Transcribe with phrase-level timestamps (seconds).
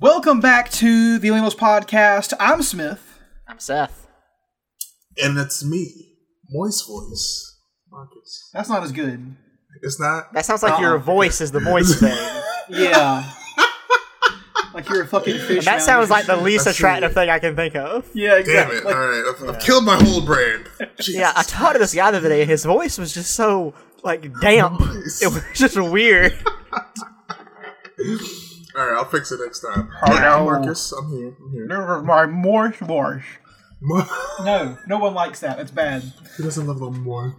[0.00, 2.32] Welcome back to the Lemos Podcast.
[2.40, 3.20] I'm Smith.
[3.46, 4.06] I'm Seth.
[5.22, 5.86] And it's me.
[6.50, 7.58] Moist voice.
[7.90, 8.50] Marcus.
[8.52, 9.36] That's not as good.
[9.82, 10.32] It's not.
[10.32, 11.02] That sounds like your uh-uh.
[11.04, 12.16] voice is the voice thing.
[12.68, 13.30] Yeah.
[14.74, 15.64] like you're a fucking fish.
[15.64, 17.22] that sounds like the least That's attractive true.
[17.22, 18.08] thing I can think of.
[18.14, 18.76] Yeah, Damn exactly.
[18.78, 18.84] it.
[18.84, 19.34] Like, Alright.
[19.42, 20.68] I've, I've killed my whole brand.
[21.08, 23.74] Yeah, I talked to this guy the other day, and his voice was just so
[24.02, 24.80] like damp.
[25.22, 26.32] It was just weird.
[28.76, 29.88] Alright, I'll fix it next time.
[30.00, 30.44] Hello.
[30.44, 31.36] Marcus, I'm here.
[31.40, 31.68] I'm here.
[31.68, 33.38] This is my Morse wash.
[33.80, 34.08] Mar-
[34.44, 35.58] No, no one likes that.
[35.60, 36.02] It's bad.
[36.36, 37.36] He doesn't love the more.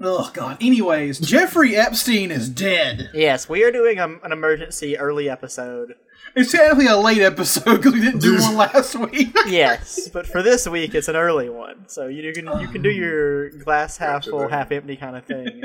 [0.00, 0.58] Oh god.
[0.60, 3.10] Anyways, Jeffrey Epstein is dead.
[3.14, 5.94] Yes, we are doing a, an emergency early episode.
[6.36, 9.34] It's technically a late episode because we didn't do one last week.
[9.48, 12.90] Yes, but for this week it's an early one, so you can you can do
[12.90, 15.62] your glass half full, half empty kind of thing.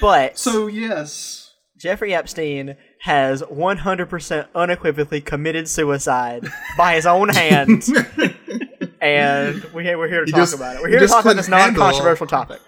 [0.00, 1.44] But So yes.
[1.78, 6.44] Jeffrey Epstein has 100% unequivocally committed suicide
[6.76, 7.88] by his own hands,
[9.00, 10.82] and we, we're here to He talk just- about it.
[10.82, 12.60] We're here to talk about this non-controversial topic.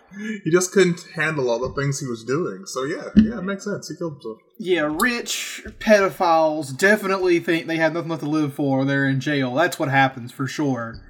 [0.44, 2.66] He just couldn't handle all the things he was doing.
[2.66, 3.88] So yeah, yeah, it makes sense.
[3.88, 4.38] He killed himself.
[4.58, 8.84] Yeah, rich pedophiles definitely think they have nothing left to live for.
[8.84, 9.54] They're in jail.
[9.54, 11.00] That's what happens for sure.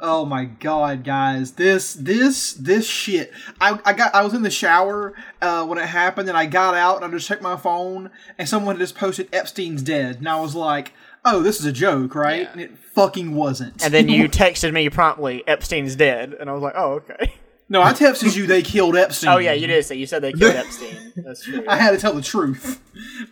[0.00, 3.32] Oh my god, guys, this this this shit.
[3.60, 6.74] I, I got I was in the shower uh, when it happened, and I got
[6.74, 10.40] out and I just checked my phone, and someone just posted Epstein's dead, and I
[10.40, 10.92] was like,
[11.24, 12.48] oh, this is a joke, right?
[12.50, 13.84] And it fucking wasn't.
[13.84, 17.34] And then you texted me promptly, Epstein's dead, and I was like, oh okay.
[17.68, 19.30] no, I texted you they killed Epstein.
[19.30, 21.12] Oh yeah, you did say you said they killed Epstein.
[21.16, 21.64] That's true.
[21.68, 22.80] I had to tell the truth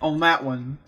[0.00, 0.78] on that one.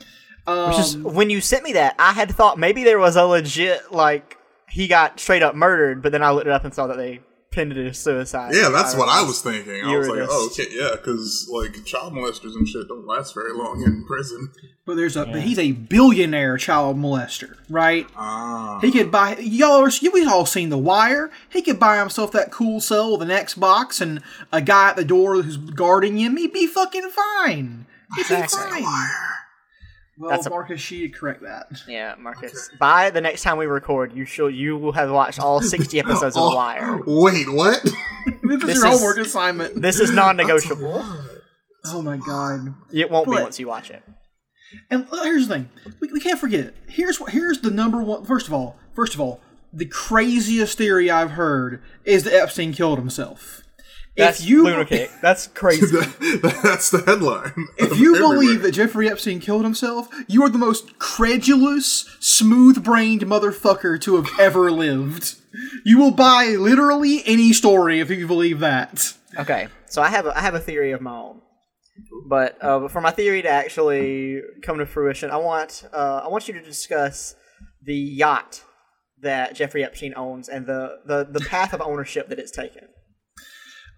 [0.47, 3.93] Um, Just when you sent me that, I had thought maybe there was a legit
[3.93, 4.39] like
[4.71, 7.21] he got straight up murdered, but then I looked it up and saw that they
[7.51, 8.53] pinned it as suicide.
[8.55, 9.83] Yeah, that's what I was thinking.
[9.83, 13.33] I was like, just- oh, okay, yeah, because like child molesters and shit don't last
[13.35, 14.53] very long in prison.
[14.85, 18.07] But there's a but he's a billionaire child molester, right?
[18.17, 19.89] Ah, He could buy y'all.
[20.13, 21.31] We've all seen The Wire.
[21.51, 24.23] He could buy himself that cool cell with an Xbox and
[24.53, 26.37] a guy at the door who's guarding him.
[26.37, 27.87] He'd be fucking fine.
[28.17, 28.83] He'd be Exactly.
[28.83, 29.11] fine.
[30.19, 31.67] Well, That's a- Marcus, she correct that.
[31.87, 32.71] Yeah, Marcus.
[32.79, 36.37] By the next time we record, you shall you will have watched all sixty episodes
[36.37, 36.51] of Oh.
[36.51, 37.01] The Wire.
[37.07, 37.85] wait, what?
[38.43, 39.81] This is your homework assignment.
[39.81, 41.05] This is non-negotiable.
[41.87, 42.75] Oh my god.
[42.93, 44.03] It won't be once you watch it.
[44.91, 45.69] And here's the thing:
[46.01, 46.75] we, we can't forget.
[46.89, 47.31] Here's what.
[47.31, 48.25] Here's the number one.
[48.25, 49.41] First of all, first of all,
[49.73, 53.63] the craziest theory I've heard is that Epstein killed himself.
[54.17, 55.11] That's if you lunatic.
[55.21, 55.87] That's crazy.
[55.97, 57.53] That- that's the headline.
[57.77, 58.35] If you Everywhere.
[58.37, 64.29] believe that Jeffrey Epstein killed himself, you are the most credulous, smooth-brained motherfucker to have
[64.41, 65.35] ever lived.
[65.85, 69.15] You will buy literally any story if you believe that.
[69.39, 71.41] Okay, so I have a, I have a theory of my own,
[72.27, 76.49] but uh, for my theory to actually come to fruition, I want uh, I want
[76.49, 77.35] you to discuss
[77.83, 78.63] the yacht
[79.21, 82.89] that Jeffrey Epstein owns and the, the, the path of ownership that it's taken.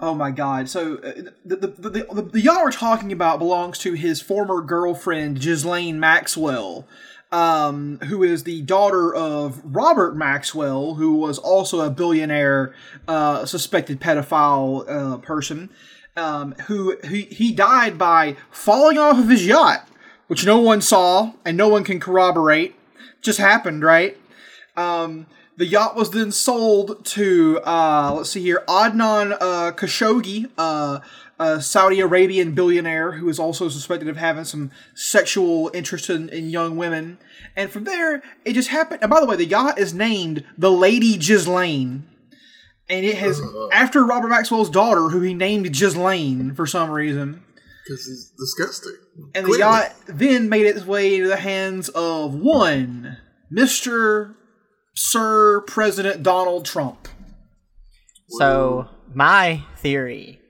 [0.01, 0.69] Oh my god!
[0.69, 1.13] So uh,
[1.45, 5.99] the the, the the the yacht we're talking about belongs to his former girlfriend Ghislaine
[5.99, 6.87] Maxwell,
[7.33, 12.73] um, who is the daughter of Robert Maxwell, who was also a billionaire,
[13.09, 15.69] uh, suspected pedophile uh, person,
[16.17, 19.89] um, who he he died by falling off of his yacht,
[20.29, 22.77] which no one saw and no one can corroborate.
[23.21, 24.17] Just happened, right?
[24.77, 25.27] Um,
[25.59, 31.01] the yacht was then sold to, uh, let's see here, Adnan uh, Khashoggi, uh,
[31.41, 36.49] a Saudi Arabian billionaire who is also suspected of having some sexual interest in, in
[36.49, 37.19] young women.
[37.57, 39.01] And from there, it just happened.
[39.03, 42.09] And by the way, the yacht is named the Lady Ghislaine.
[42.89, 47.43] And it has, after Robert Maxwell's daughter, who he named Ghislaine for some reason.
[47.85, 48.97] because he's disgusting.
[49.35, 53.19] And the yacht then made its way into the hands of one,
[53.53, 54.37] Mr.
[54.99, 57.07] Sir President Donald Trump.
[58.31, 60.41] So my theory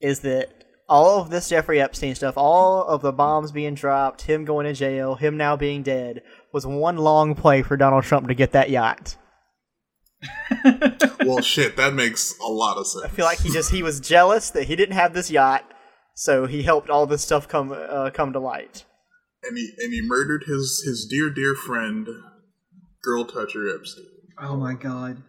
[0.00, 4.46] is that all of this Jeffrey Epstein stuff, all of the bombs being dropped, him
[4.46, 8.34] going to jail, him now being dead, was one long play for Donald Trump to
[8.34, 9.16] get that yacht.
[11.20, 13.04] well, shit, that makes a lot of sense.
[13.04, 15.70] I feel like he just he was jealous that he didn't have this yacht,
[16.14, 18.86] so he helped all this stuff come uh, come to light.
[19.46, 22.08] and he and he murdered his his dear dear friend,
[23.04, 24.06] girl toucher Epstein.
[24.40, 25.22] Oh my god.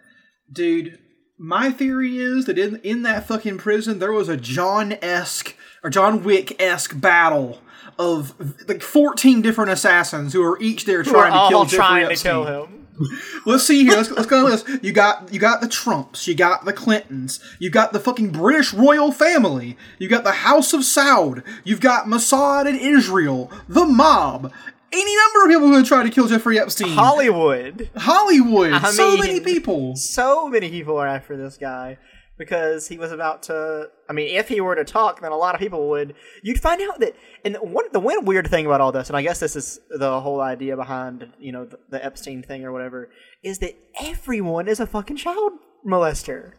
[0.52, 1.00] Dude,
[1.38, 5.90] my theory is that in in that fucking prison there was a John esque or
[5.90, 7.62] John Wick esque battle
[8.00, 8.34] of
[8.68, 12.10] like fourteen different assassins who are each there We're trying to all kill Jeffrey trying
[12.10, 12.76] to kill him.
[13.46, 13.96] Let's see here.
[13.96, 14.64] Let's, let's go on this.
[14.82, 16.28] You got you got the Trumps.
[16.28, 17.40] You got the Clintons.
[17.60, 19.78] You got the fucking British royal family.
[20.00, 21.44] You got the House of Saud.
[21.64, 23.52] You've got Mossad in Israel.
[23.68, 24.54] The mob.
[24.96, 26.90] Any number of people who tried to kill Jeffrey Epstein.
[26.90, 27.90] Hollywood.
[27.98, 28.72] Hollywood.
[28.72, 29.96] I so mean- many people.
[29.96, 31.98] So many people are after this guy
[32.38, 33.90] because he was about to.
[34.10, 36.16] I mean, if he were to talk, then a lot of people would.
[36.44, 37.14] You'd find out that,
[37.44, 40.22] and one the one weird thing about all this, and I guess this is the
[40.22, 43.10] whole idea behind you know the, the Epstein thing or whatever,
[43.44, 45.54] is that everyone is a fucking child
[45.86, 46.54] molester.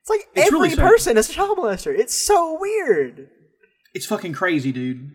[0.00, 1.96] It's like It's every really person is a child molester.
[1.96, 3.28] It's so weird.
[3.94, 5.14] It's fucking crazy, dude.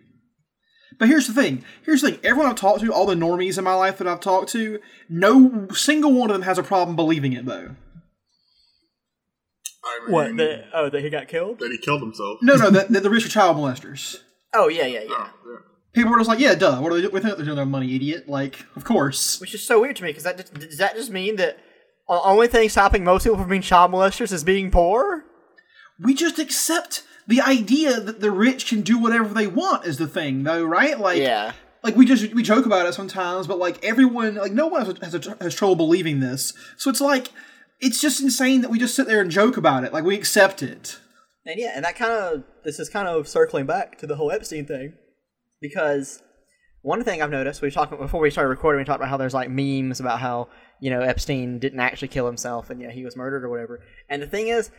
[1.00, 1.64] But here's the thing.
[1.84, 2.20] Here's the thing.
[2.24, 4.80] Everyone I've talked to, all the normies in my life that I've talked to,
[5.10, 7.76] no single one of them has a problem believing it, though.
[9.84, 10.38] I mean, What?
[10.38, 11.60] The, oh, that he got killed?
[11.60, 12.40] that he killed himself.
[12.42, 14.18] No, no, that, that the rich are child molesters.
[14.54, 15.10] Oh yeah, yeah, yeah.
[15.12, 15.58] Oh, yeah.
[15.94, 16.80] People were just like, yeah, duh.
[16.80, 17.24] What are they doing?
[17.24, 18.28] They're doing their money, idiot.
[18.28, 19.40] Like, of course.
[19.40, 21.58] Which is so weird to me because that just, does that just mean that
[22.08, 25.26] the only thing stopping most people from being child molesters is being poor?
[26.00, 30.08] We just accept the idea that the rich can do whatever they want is the
[30.08, 31.00] thing, though, right?
[31.00, 31.52] Like, Yeah.
[31.84, 34.98] like we just we joke about it sometimes, but like everyone, like no one has,
[35.00, 36.54] has, a, has trouble believing this.
[36.78, 37.30] So it's like
[37.80, 39.94] it's just insane that we just sit there and joke about it.
[39.94, 41.00] Like we accept it.
[41.46, 44.32] And yeah, and that kind of this is kind of circling back to the whole
[44.32, 44.94] Epstein thing
[45.62, 46.22] because
[46.82, 49.34] one thing I've noticed we talked before we started recording, we talked about how there's
[49.34, 50.48] like memes about how
[50.80, 53.82] you know Epstein didn't actually kill himself and yeah he was murdered or whatever.
[54.10, 54.72] And the thing is,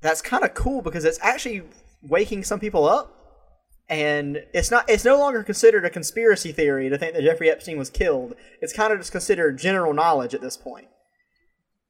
[0.00, 1.62] that's kind of cool because it's actually
[2.08, 3.12] waking some people up.
[3.88, 7.78] And it's not it's no longer considered a conspiracy theory to think that Jeffrey Epstein
[7.78, 8.34] was killed.
[8.60, 10.88] It's kind of just considered general knowledge at this point.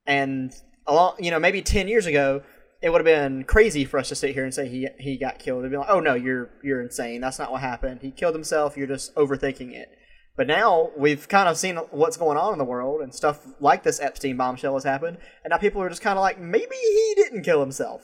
[0.07, 0.53] And
[0.87, 2.43] along, you know, maybe ten years ago,
[2.83, 5.39] it would have been crazy for us to sit here and say he he got
[5.39, 5.61] killed.
[5.61, 7.23] It'd be like, oh no, you're you're insane.
[7.23, 8.01] That's not what happened.
[8.03, 8.77] He killed himself.
[8.77, 9.89] You're just overthinking it.
[10.37, 13.83] But now we've kind of seen what's going on in the world and stuff like
[13.85, 17.15] this Epstein bombshell has happened, and now people are just kind of like, maybe he
[17.17, 18.03] didn't kill himself.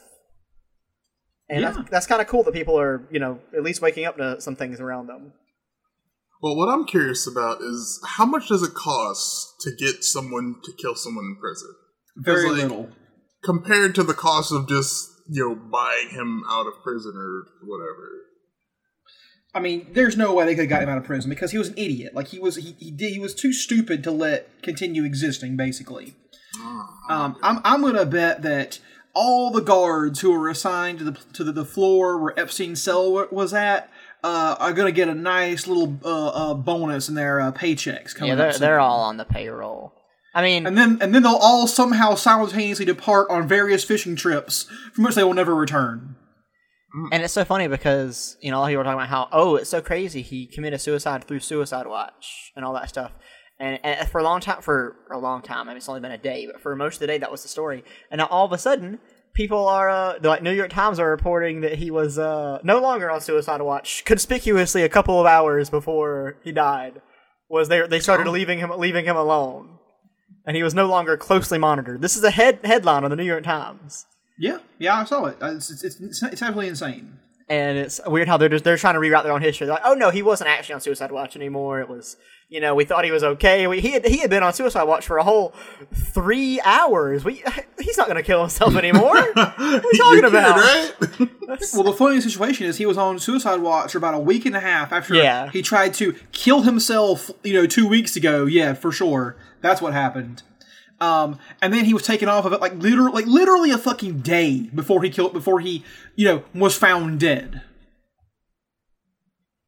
[1.52, 1.70] And Yeah.
[1.72, 4.40] that's, that's kind of cool that people are, you know, at least waking up to
[4.40, 5.32] some things around them.
[6.43, 10.72] Well, what I'm curious about is how much does it cost to get someone to
[10.72, 11.69] kill someone in prison?
[12.16, 12.88] Very like- little.
[13.44, 18.08] compared to the cost of just you know buying him out of prison or whatever.
[19.55, 21.58] I mean, there's no way they could have got him out of prison because he
[21.58, 22.14] was an idiot.
[22.14, 25.56] Like he was, he he, did, he was too stupid to let continue existing.
[25.56, 26.14] Basically,
[27.10, 28.78] um, I'm I'm gonna bet that
[29.14, 33.29] all the guards who were assigned to the to the, the floor where Epstein's cell
[33.31, 33.91] was at
[34.25, 38.31] uh, are gonna get a nice little uh, uh, bonus in their uh, paychecks coming
[38.31, 39.94] Yeah, they're they're all on the payroll.
[40.35, 44.67] I mean, and then and then they'll all somehow simultaneously depart on various fishing trips
[44.94, 46.17] from which they will never return.
[47.11, 49.29] And it's so funny because you know a lot of people are talking about how
[49.32, 53.13] oh it's so crazy he committed suicide through Suicide Watch and all that stuff.
[53.62, 56.10] And, and for a long time, for a long time, I mean it's only been
[56.10, 57.84] a day, but for most of the day that was the story.
[58.10, 58.98] And now all of a sudden,
[59.34, 63.08] people are uh, like New York Times are reporting that he was uh, no longer
[63.08, 67.00] on Suicide Watch conspicuously a couple of hours before he died.
[67.48, 69.78] Was they they started leaving him leaving him alone,
[70.44, 72.02] and he was no longer closely monitored.
[72.02, 74.06] This is a head headline on the New York Times.
[74.40, 75.36] Yeah, yeah, I saw it.
[75.40, 77.20] Uh, It's it's, it's, it's absolutely insane.
[77.53, 79.67] And it's weird how they're just they're trying to rewrite their own history.
[79.67, 81.81] They're like, oh no, he wasn't actually on Suicide Watch anymore.
[81.82, 82.17] It was,
[82.49, 83.67] you know, we thought he was okay.
[83.67, 85.55] We, he had he had been on Suicide Watch for a whole
[85.94, 87.25] three hours.
[87.25, 87.44] We
[87.81, 89.15] he's not gonna kill himself anymore.
[89.35, 90.61] what are we talking about?
[90.99, 91.69] kidding, right?
[91.75, 94.56] Well, the funny situation is he was on suicide watch for about a week and
[94.56, 95.51] a half after Yeah.
[95.51, 98.47] he tried to kill himself, you know, two weeks ago.
[98.47, 99.37] Yeah, for sure.
[99.61, 100.43] That's what happened.
[101.01, 104.20] Um, and then he was taken off of it like literally, like literally a fucking
[104.20, 105.84] day before he killed, before he,
[106.15, 107.63] you know, was found dead.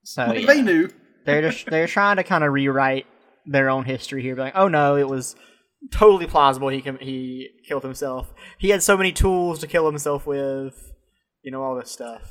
[0.05, 0.47] So Like, yeah.
[0.47, 0.91] They knew.
[1.25, 3.07] they're just they're trying to kind of rewrite
[3.47, 4.37] their own history here.
[4.37, 5.35] Be like, oh no, it was
[5.91, 6.69] totally plausible.
[6.69, 8.33] He can, he killed himself.
[8.59, 10.93] He had so many tools to kill himself with.
[11.43, 12.23] You know all this stuff.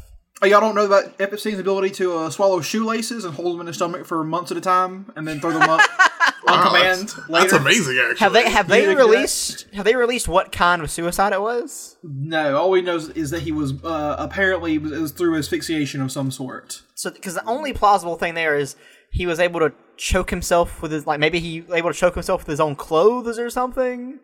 [0.42, 3.68] Oh, y'all don't know about Epstein's ability to uh, swallow shoelaces and hold them in
[3.68, 5.82] his stomach for months at a time and then throw them up.
[6.48, 7.50] on Wow, command that's, later.
[7.50, 7.98] that's amazing.
[8.00, 11.34] Actually, Have they have they You that- released have they released what kind of suicide
[11.34, 11.98] it was?
[12.04, 15.12] No, all we know is, is that he was uh, apparently it was, it was
[15.12, 16.82] through asphyxiation of some sort.
[16.96, 18.76] So because the only plausible thing there is
[19.12, 22.16] he was able to choke himself with his like maybe he was able to choke
[22.16, 24.20] himself with his own clothes or something.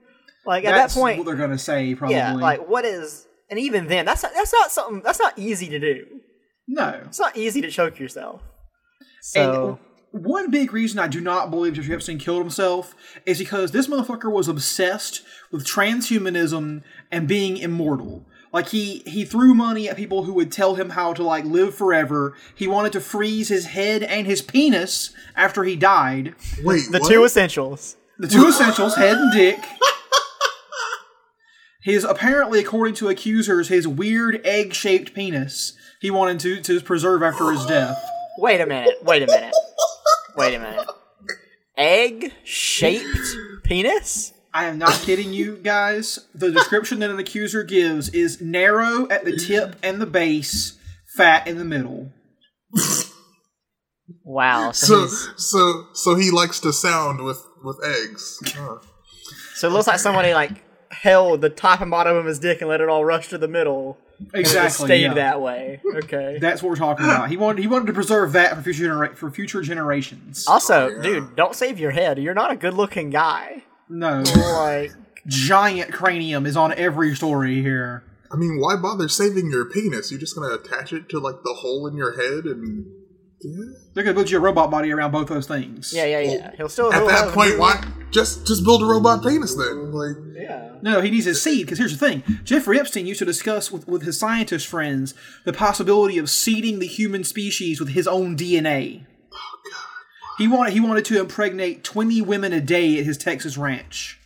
[0.46, 2.16] Like at that point, what they're gonna say probably.
[2.18, 2.34] yeah.
[2.34, 5.80] Like what is and even then that's not, that's not something that's not easy to
[5.80, 6.06] do.
[6.68, 7.02] no.
[7.06, 8.42] It's not easy to choke yourself.
[9.22, 9.80] So And
[10.12, 14.32] one big reason I do not believe Jeffrey Epstein killed himself is because this motherfucker
[14.32, 18.26] was obsessed with transhumanism and being immortal.
[18.52, 21.76] Like he he threw money at people who would tell him how to like live
[21.76, 22.36] forever.
[22.56, 26.34] He wanted to freeze his head and his penis after he died.
[26.64, 26.92] wait.
[26.92, 27.10] the what?
[27.10, 27.96] two essentials.
[28.18, 29.60] The two essentials, head and dick.
[31.82, 37.52] His apparently, according to accusers, his weird egg-shaped penis he wanted to to preserve after
[37.52, 37.98] his death.
[38.40, 39.04] Wait a minute.
[39.04, 39.54] Wait a minute.
[40.40, 40.88] Wait a minute.
[41.78, 44.32] Egg shaped penis?
[44.54, 46.18] I am not kidding you guys.
[46.34, 50.78] The description that an accuser gives is narrow at the tip and the base,
[51.18, 52.14] fat in the middle.
[54.24, 54.72] Wow.
[54.72, 58.40] So, So so so he likes to sound with with eggs.
[58.56, 58.78] Huh.
[59.56, 62.70] so it looks like somebody like held the top and bottom of his dick and
[62.70, 63.98] let it all rush to the middle.
[64.20, 64.86] And it Exactly.
[64.88, 65.14] stayed yeah.
[65.16, 65.82] that way.
[66.04, 66.38] Okay.
[66.42, 67.30] That's what we're talking about.
[67.30, 70.46] He wanted he wanted to preserve that for future genera- for future generations.
[70.48, 71.02] also, Oh, yeah.
[71.02, 72.20] dude, don't save your head.
[72.20, 73.64] You're not a good looking guy.
[73.88, 74.92] No, Like,
[75.26, 78.04] giant cranium is on every story here.
[78.32, 80.12] I mean, why bother saving your penis?
[80.12, 82.86] You're just gonna attach it to like the hole in your head and.
[83.42, 83.64] Yeah.
[83.94, 85.94] They're gonna build you a robot body around both those things.
[85.96, 86.52] yeah, yeah, yeah.
[86.58, 86.92] He'll still.
[86.92, 89.92] At he'll that have- point, why just just build a robot penis then?
[89.94, 90.74] Like, Yeah.
[90.82, 93.88] No, he needs his seed because here's the thing: Jeffrey Epstein used to discuss with,
[93.88, 95.14] with his scientist friends
[95.46, 99.06] the possibility of seeding the human species with his own DNA.
[100.38, 104.20] He wanted he wanted to impregnate twenty women a day at his Texas ranch.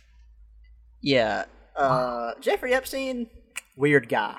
[1.02, 1.44] Yeah.
[1.76, 3.28] Uh, Jeffrey Epstein,
[3.76, 4.38] weird guy.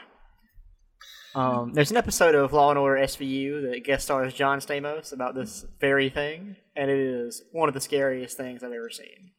[1.35, 5.35] Um, there's an episode of Law and Order SVU that guest stars John Stamos about
[5.35, 9.31] this very thing, and it is one of the scariest things I've ever seen.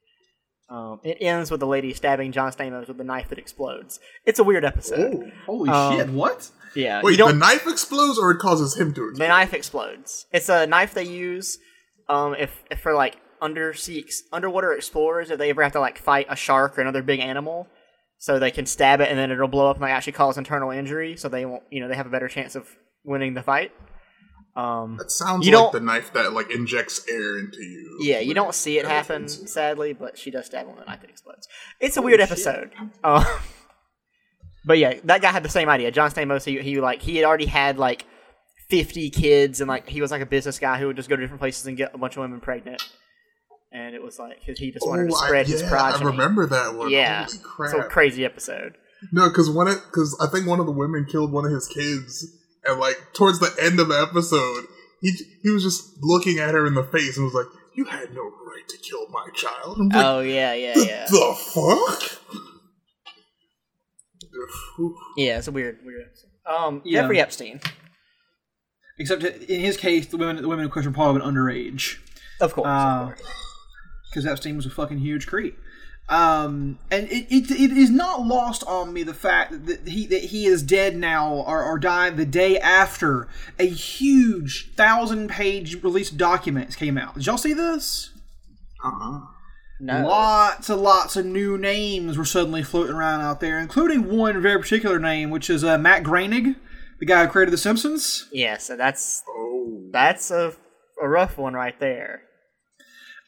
[0.68, 3.98] Um, it ends with the lady stabbing John Stamos with a knife that explodes.
[4.24, 5.32] It's a weird episode.
[5.46, 6.08] Holy Um, shit!
[6.10, 6.50] What?
[6.74, 10.26] Yeah, wait, the knife explodes or it causes him to The knife explodes.
[10.32, 11.58] It's a knife they use
[12.08, 16.26] um, if, if for like undersea underwater explorers if they ever have to like fight
[16.28, 17.68] a shark or another big animal,
[18.18, 20.70] so they can stab it and then it'll blow up and like actually cause internal
[20.70, 22.68] injury, so they won't you know they have a better chance of
[23.04, 23.72] winning the fight.
[24.56, 27.98] Um, That sounds You like don't- the knife that like injects air into you.
[28.00, 29.52] yeah, you don't see it happen happens.
[29.52, 31.46] sadly, but she does stab him with a knife that explodes.
[31.78, 32.70] It's a weird episode.
[33.04, 33.22] Uh,
[34.64, 35.90] but yeah, that guy had the same idea.
[35.90, 38.06] John Stamos, he, he like he had already had like
[38.70, 41.22] fifty kids, and like he was like a business guy who would just go to
[41.22, 42.82] different places and get a bunch of women pregnant.
[43.76, 46.04] And it was like 'cause he just wanted to Oh, I- spread his yeah, progeny.
[46.06, 46.88] I remember that one.
[46.88, 47.70] Yeah, Holy crap.
[47.72, 48.74] so crazy episode.
[49.12, 51.68] No, because when it because I think one of the women killed one of his
[51.68, 52.26] kids,
[52.64, 54.64] and like towards the end of the episode,
[55.02, 58.14] he he was just looking at her in the face and was like, "You had
[58.14, 62.22] no right to kill my child." I'm like, Oh yeah, yeah, the, yeah, the fuck?
[65.16, 65.38] Yeah.
[65.38, 66.02] It's a weird, weird.
[66.06, 66.30] Episode.
[66.46, 67.02] Um, Yeah.
[67.02, 67.60] Jeffrey Epstein,
[68.98, 71.96] Except in his case, the women the women in question were probably underage
[72.40, 72.66] of course.
[72.66, 73.22] Uh, of course.
[74.16, 75.58] Because Epstein was a fucking huge creep.
[76.08, 80.22] Um, and it, it, it is not lost on me the fact that he that
[80.26, 83.26] he is dead now or, or died the day after
[83.58, 87.14] a huge thousand page release of documents came out.
[87.16, 88.10] Did y'all see this?
[88.84, 89.20] Uh-uh.
[89.80, 94.40] No, Lots and lots of new names were suddenly floating around out there, including one
[94.40, 96.54] very particular name, which is uh, Matt Groening,
[97.00, 98.28] the guy who created The Simpsons.
[98.32, 98.56] yeah.
[98.58, 100.54] So that's Oh, that's a
[101.02, 102.22] a rough one right there.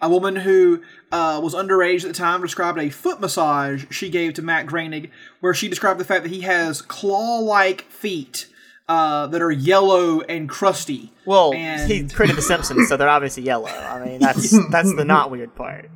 [0.00, 4.34] A woman who uh, was underage at the time described a foot massage she gave
[4.34, 8.46] to Matt Groening, where she described the fact that he has claw-like feet
[8.88, 11.12] uh, that are yellow and crusty.
[11.26, 13.66] Well, And- he created the Simpsons, so they're obviously yellow.
[13.68, 15.90] I mean, that's that's the not weird part.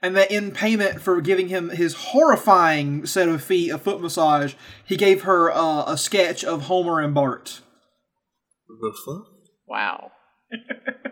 [0.00, 4.54] and that in payment for giving him his horrifying set of feet a foot massage,
[4.84, 7.60] he gave her uh, a sketch of Homer and Bart.
[8.68, 9.24] the fuck?
[9.66, 10.12] Wow.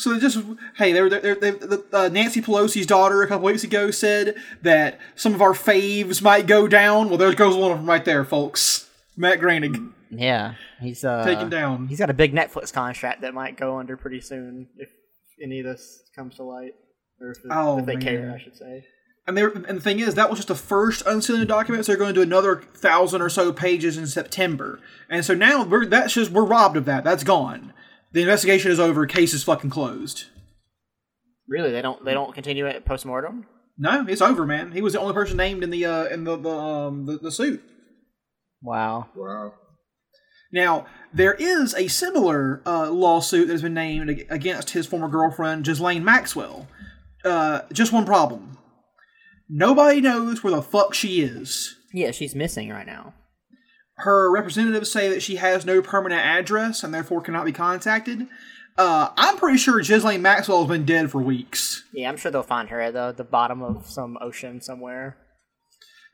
[0.00, 0.38] So they just
[0.76, 4.34] hey, they were they, they, the, uh, Nancy Pelosi's daughter a couple weeks ago said
[4.62, 7.08] that some of our faves might go down.
[7.08, 8.88] Well, there goes one of them right there, folks.
[9.16, 11.88] Matt Groening, Yeah, he's uh, take him down.
[11.88, 14.88] He's got a big Netflix contract that might go under pretty soon if
[15.42, 16.72] any of this comes to light,
[17.20, 18.34] or if, Oh, if they care, man.
[18.40, 18.84] I should say.
[19.26, 21.84] And and the thing is, that was just the first unsealing document.
[21.84, 24.80] So they're going to do another thousand or so pages in September.
[25.08, 27.04] And so now we're that's just we're robbed of that.
[27.04, 27.72] That's gone.
[28.12, 29.06] The investigation is over.
[29.06, 30.24] Case is fucking closed.
[31.48, 33.46] Really, they don't they don't continue it post mortem.
[33.78, 34.72] No, it's over, man.
[34.72, 37.32] He was the only person named in the uh, in the the, um, the the
[37.32, 37.62] suit.
[38.62, 39.08] Wow.
[39.16, 39.54] Wow.
[40.52, 45.64] Now, there is a similar uh, lawsuit that has been named against his former girlfriend,
[45.64, 46.66] Ghislaine Maxwell.
[47.24, 48.58] Uh, just one problem.
[49.48, 51.76] Nobody knows where the fuck she is.
[51.92, 53.14] Yeah, she's missing right now.
[54.00, 58.26] Her representatives say that she has no permanent address and therefore cannot be contacted.
[58.78, 61.84] Uh, I'm pretty sure Ghislaine Maxwell has been dead for weeks.
[61.92, 65.18] Yeah, I'm sure they'll find her at the, the bottom of some ocean somewhere.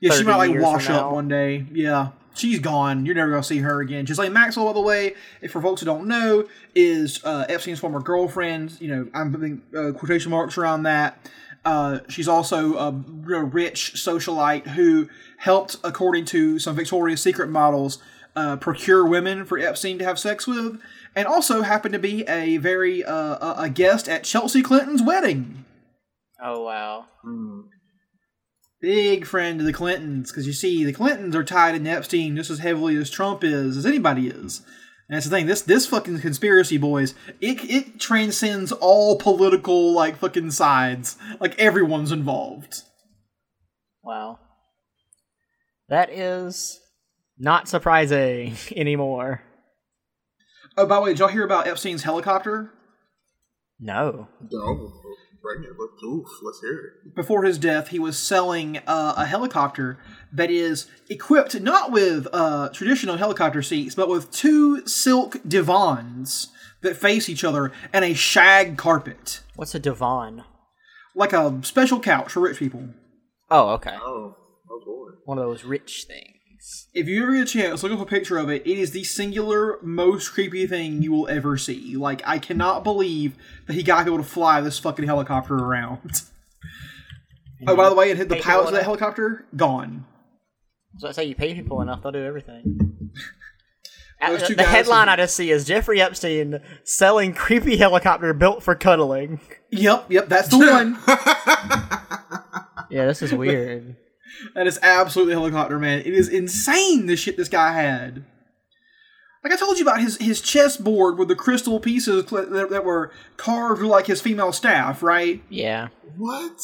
[0.01, 1.15] Yeah, she might like wash up now.
[1.15, 1.65] one day.
[1.73, 3.07] Yeah, she's gone.
[3.07, 4.05] You're never gonna see her again.
[4.05, 8.01] Ghislaine Maxwell, by the way, if for folks who don't know, is uh, Epstein's former
[8.01, 8.79] girlfriend.
[8.81, 11.19] You know, I'm putting uh, quotation marks around that.
[11.67, 15.09] Uh, she's also a rich socialite who
[15.39, 17.99] helped, according to some Victoria's Secret models,
[18.37, 20.81] uh, procure women for Epstein to have sex with,
[21.17, 25.65] and also happened to be a very uh, a a guest at Chelsea Clinton's wedding.
[26.41, 27.07] Oh wow.
[28.81, 32.51] big friend of the Clintons because you see the Clintons are tied in Epstein just
[32.51, 34.63] as heavily as Trump is, as anybody is.
[35.09, 35.47] And that's the thing.
[35.47, 41.17] This this fucking conspiracy, boys, it it transcends all political like fucking sides.
[41.39, 42.83] Like everyone's involved.
[44.03, 44.41] Wow.
[45.89, 46.81] That is
[47.39, 49.43] not surprising anymore.
[50.77, 52.73] Oh, by the way, did y'all hear about Epstein's helicopter?
[53.79, 54.29] No.
[54.51, 54.93] No.
[55.47, 55.77] Bring it.
[55.79, 57.15] Let's, oof, let's hear it.
[57.15, 59.99] Before his death, he was selling uh, a helicopter
[60.33, 66.49] that is equipped not with uh, traditional helicopter seats, but with two silk divans
[66.81, 69.43] that face each other and a shag carpet.
[69.55, 70.43] What's a divan?
[71.17, 72.89] like a special couch for rich people.
[73.51, 73.97] Oh, okay.
[74.01, 74.37] Oh,
[74.71, 75.19] oh boy.
[75.25, 76.36] One of those rich things.
[76.93, 78.67] If you ever get a chance, look up a picture of it.
[78.67, 81.97] It is the singular most creepy thing you will ever see.
[81.97, 86.23] Like I cannot believe that he got able to fly this fucking helicopter around.
[87.67, 90.07] oh, by the way, it hit the Pay pilots of that helicopter gone.
[90.99, 93.11] So I say you pay people enough, they'll do everything.
[94.19, 98.63] Uh, Those the guys- headline I just see is Jeffrey Epstein selling creepy helicopter built
[98.63, 99.41] for cuddling.
[99.71, 100.97] Yep, yep, that's the one.
[102.91, 103.97] Yeah, this is weird.
[104.55, 106.01] That is absolutely helicopter, man.
[106.01, 108.25] It is insane the shit this guy had.
[109.45, 112.85] Like I told you about his his chessboard with the crystal pieces cl- that, that
[112.85, 115.43] were carved like his female staff, right?
[115.49, 115.89] yeah.
[116.17, 116.59] What?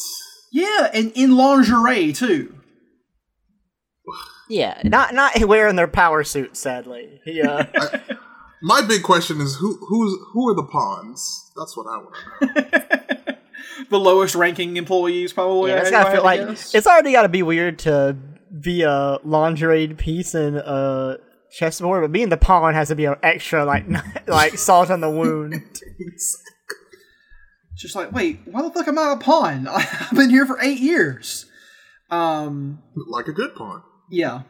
[0.51, 2.55] Yeah, and in lingerie too.
[4.49, 7.21] Yeah, not not wearing their power suit, sadly.
[7.25, 7.67] yeah.
[7.75, 7.97] uh,
[8.61, 11.51] My big question is who who's who are the pawns?
[11.57, 12.99] That's what I want to know.
[13.93, 15.69] The lowest ranking employees, probably.
[15.69, 16.41] yeah, it's I- gotta feel like
[16.73, 18.17] it's already gotta be weird to
[18.59, 21.17] be a lingerie piece in a
[21.51, 23.85] chessboard, but being the pawn has to be an extra like
[24.27, 25.53] like salt on the wound.
[25.99, 26.37] It's
[27.77, 29.67] just like, wait, why the fuck am I a pawn?
[29.71, 31.45] I've been here for eight years.
[32.09, 33.83] Um, like a good pawn.
[34.13, 34.41] Yeah,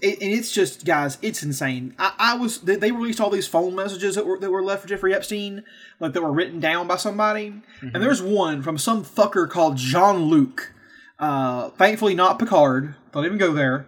[0.00, 1.94] it, and it's just, guys, it's insane.
[1.98, 4.82] I, I was they, they released all these phone messages that were that were left
[4.82, 5.64] for Jeffrey Epstein,
[6.00, 10.24] like that were written down by somebody, and there's one from some fucker called Jean
[10.24, 10.72] Luc.
[11.18, 12.94] Uh, thankfully, not Picard.
[13.12, 13.86] Don't even go there.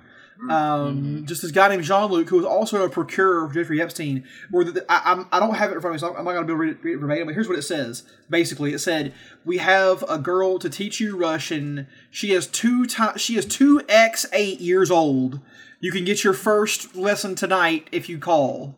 [0.50, 4.24] Um, just this guy named Jean Luc, who was also a procurer for Jeffrey Epstein.
[4.50, 6.46] Where the, I, I don't have it in front of me, so I'm not going
[6.46, 7.26] to be able to read it, read it verbatim.
[7.26, 8.02] But here's what it says.
[8.28, 11.86] Basically, it said, "We have a girl to teach you Russian.
[12.10, 15.40] She is two ti- She is two x eight years old.
[15.80, 18.74] You can get your first lesson tonight if you call."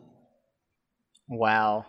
[1.27, 1.87] Wow.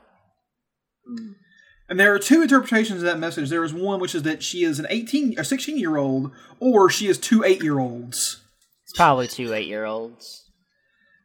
[1.88, 3.48] And there are two interpretations of that message.
[3.48, 6.90] There is one which is that she is an 18 or 16 year old, or
[6.90, 8.42] she is two eight year olds.
[8.88, 10.50] It's probably two eight year olds.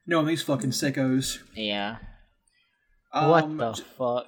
[0.06, 1.39] No, these fucking sickos.
[1.56, 1.97] Yeah.
[3.13, 4.28] Um, what the fuck?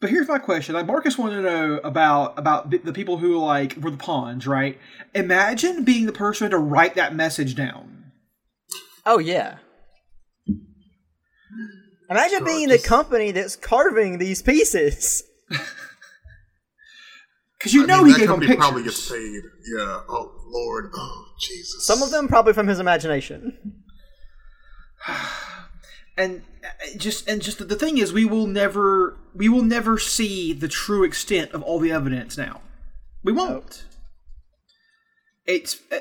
[0.00, 3.38] But here's my question: Like Marcus wanted to know about about the the people who
[3.38, 4.78] like were the pawns, right?
[5.14, 8.12] Imagine being the person to write that message down.
[9.06, 9.56] Oh yeah.
[12.10, 15.22] Imagine being the company that's carving these pieces.
[17.58, 18.56] Because you I know mean, he that gave them pictures.
[18.56, 19.42] probably gets paid.
[19.76, 20.00] Yeah.
[20.08, 20.90] Oh Lord.
[20.94, 21.86] Oh Jesus.
[21.86, 23.82] Some of them probably from his imagination.
[26.16, 30.52] and uh, just and just the thing is, we will never we will never see
[30.52, 32.36] the true extent of all the evidence.
[32.36, 32.60] Now,
[33.22, 33.84] we won't.
[35.46, 35.80] It's.
[35.92, 36.00] uh,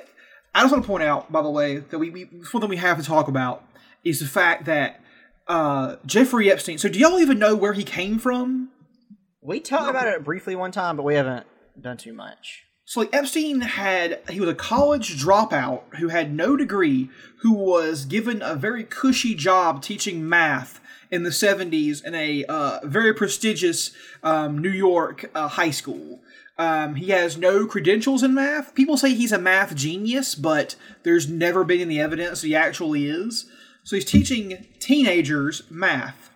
[0.53, 2.77] I just want to point out, by the way, that we, we one thing we
[2.77, 3.63] have to talk about
[4.03, 4.99] is the fact that
[5.47, 6.77] uh, Jeffrey Epstein.
[6.77, 8.69] So, do y'all even know where he came from?
[9.41, 11.45] We talked about it briefly one time, but we haven't
[11.79, 12.65] done too much.
[12.89, 18.03] So like Epstein had he was a college dropout who had no degree who was
[18.03, 23.91] given a very cushy job teaching math in the 70s in a uh, very prestigious
[24.23, 26.21] um, New York uh, high school.
[26.57, 28.73] Um, he has no credentials in math.
[28.73, 33.45] People say he's a math genius, but there's never been any evidence he actually is.
[33.83, 36.28] So he's teaching teenagers math.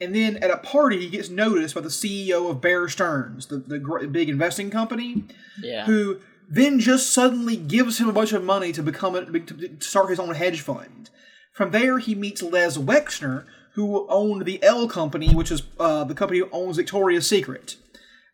[0.00, 3.56] And then at a party, he gets noticed by the CEO of Bear Stearns, the,
[3.58, 5.24] the big investing company,
[5.62, 5.86] Yeah.
[5.86, 10.10] who then just suddenly gives him a bunch of money to become a, to start
[10.10, 11.10] his own hedge fund.
[11.52, 16.14] From there, he meets Les Wexner, who owned the L Company, which is uh, the
[16.14, 17.76] company who owns Victoria's Secret.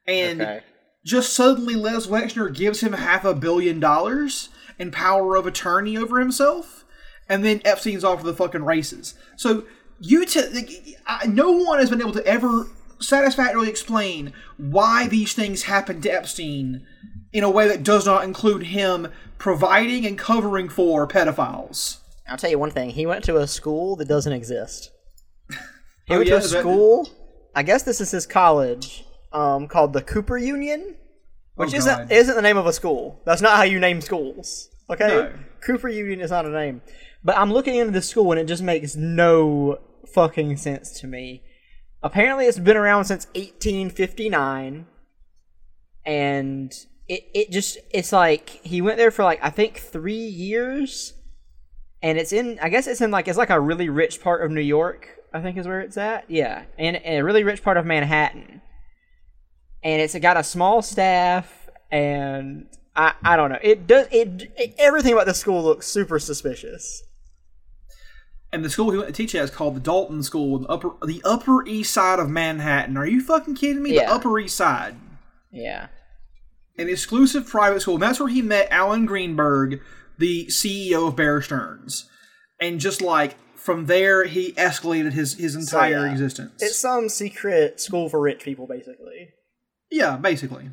[0.06, 0.60] And Okay.
[1.04, 4.48] just suddenly, Les Wexner gives him half a billion dollars
[4.78, 6.84] and power of attorney over himself,
[7.28, 9.14] and then Epstein's off to the fucking races.
[9.36, 9.64] So
[10.02, 12.66] you, t- like, no one has been able to ever
[12.98, 16.86] satisfactorily explain why these things happened to Epstein
[17.32, 21.98] in a way that does not include him providing and covering for pedophiles.
[22.28, 22.90] I'll tell you one thing.
[22.90, 24.90] He went to a school that doesn't exist.
[26.06, 27.08] He Oh, went yeah, to a is that- school.
[27.54, 30.96] I guess this is his college, um, called the Cooper Union,
[31.54, 32.12] which Oh, isn't God.
[32.12, 33.20] isn't the name of a school.
[33.24, 34.68] That's not how you name schools.
[34.90, 35.32] Okay, No.
[35.60, 36.80] Cooper Union is not a name.
[37.22, 39.78] But I'm looking into this school and it just makes no
[40.14, 41.42] fucking sense to me.
[42.02, 44.86] Apparently, it's been around since 1859,
[46.04, 46.72] and
[47.08, 51.14] it it just it's like he went there for like I think three years
[52.02, 54.50] and it's in I guess it's in like it's like a really rich part of
[54.50, 56.28] New York, I think is where it's at.
[56.28, 56.64] Yeah.
[56.78, 58.60] And, and a really rich part of Manhattan.
[59.82, 63.58] And it's got a small staff and I, I don't know.
[63.62, 67.02] It does it, it everything about the school looks super suspicious.
[68.52, 70.68] And the school he went to teach at is called the Dalton School in the
[70.68, 72.98] upper the Upper East Side of Manhattan.
[72.98, 73.94] Are you fucking kidding me?
[73.94, 74.06] Yeah.
[74.06, 74.96] The Upper East Side.
[75.50, 75.88] Yeah.
[76.78, 77.94] An exclusive private school.
[77.94, 79.80] And that's where he met Alan Greenberg,
[80.18, 82.08] the CEO of Bear Stearns.
[82.60, 86.12] And just like from there he escalated his, his entire yeah.
[86.12, 86.62] existence.
[86.62, 89.30] It's some secret school for rich people basically.
[89.90, 90.70] Yeah, basically.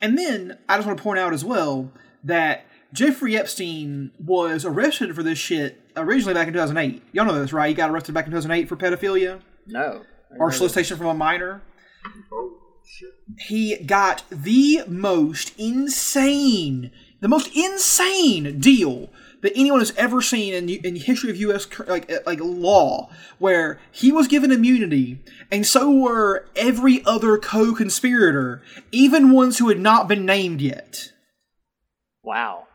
[0.00, 1.92] And then I just want to point out as well
[2.24, 7.02] that Jeffrey Epstein was arrested for this shit originally back in 2008.
[7.12, 7.68] Y'all know this, right?
[7.68, 10.02] He got arrested back in 2008 for pedophilia No.
[10.38, 11.62] or solicitation from a minor.
[12.32, 13.10] Oh shit!
[13.48, 19.10] He got the most insane, the most insane deal
[19.42, 21.66] that anyone has ever seen in in history of U.S.
[21.86, 28.62] like uh, like law, where he was given immunity, and so were every other co-conspirator,
[28.90, 31.12] even ones who had not been named yet.
[32.22, 32.66] Wow.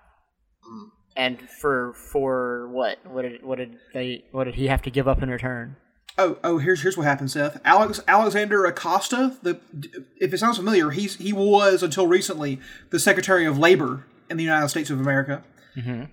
[1.18, 2.98] And for for what?
[3.06, 5.78] What did what did they what did he have to give up in return?
[6.18, 7.60] Oh, oh, here's here's what happened, Seth.
[7.66, 9.60] Alex Alexander Acosta, the
[10.18, 14.44] if it sounds familiar, he's he was until recently the Secretary of Labor in the
[14.44, 15.44] United States of America.
[15.78, 16.04] Mm-hmm.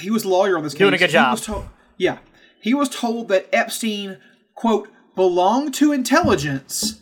[0.00, 1.00] He was the lawyer on this Doing a case.
[1.06, 1.30] good He job.
[1.32, 2.18] was told- yeah,
[2.62, 4.18] he was told that Epstein
[4.54, 7.00] quote belonged to intelligence,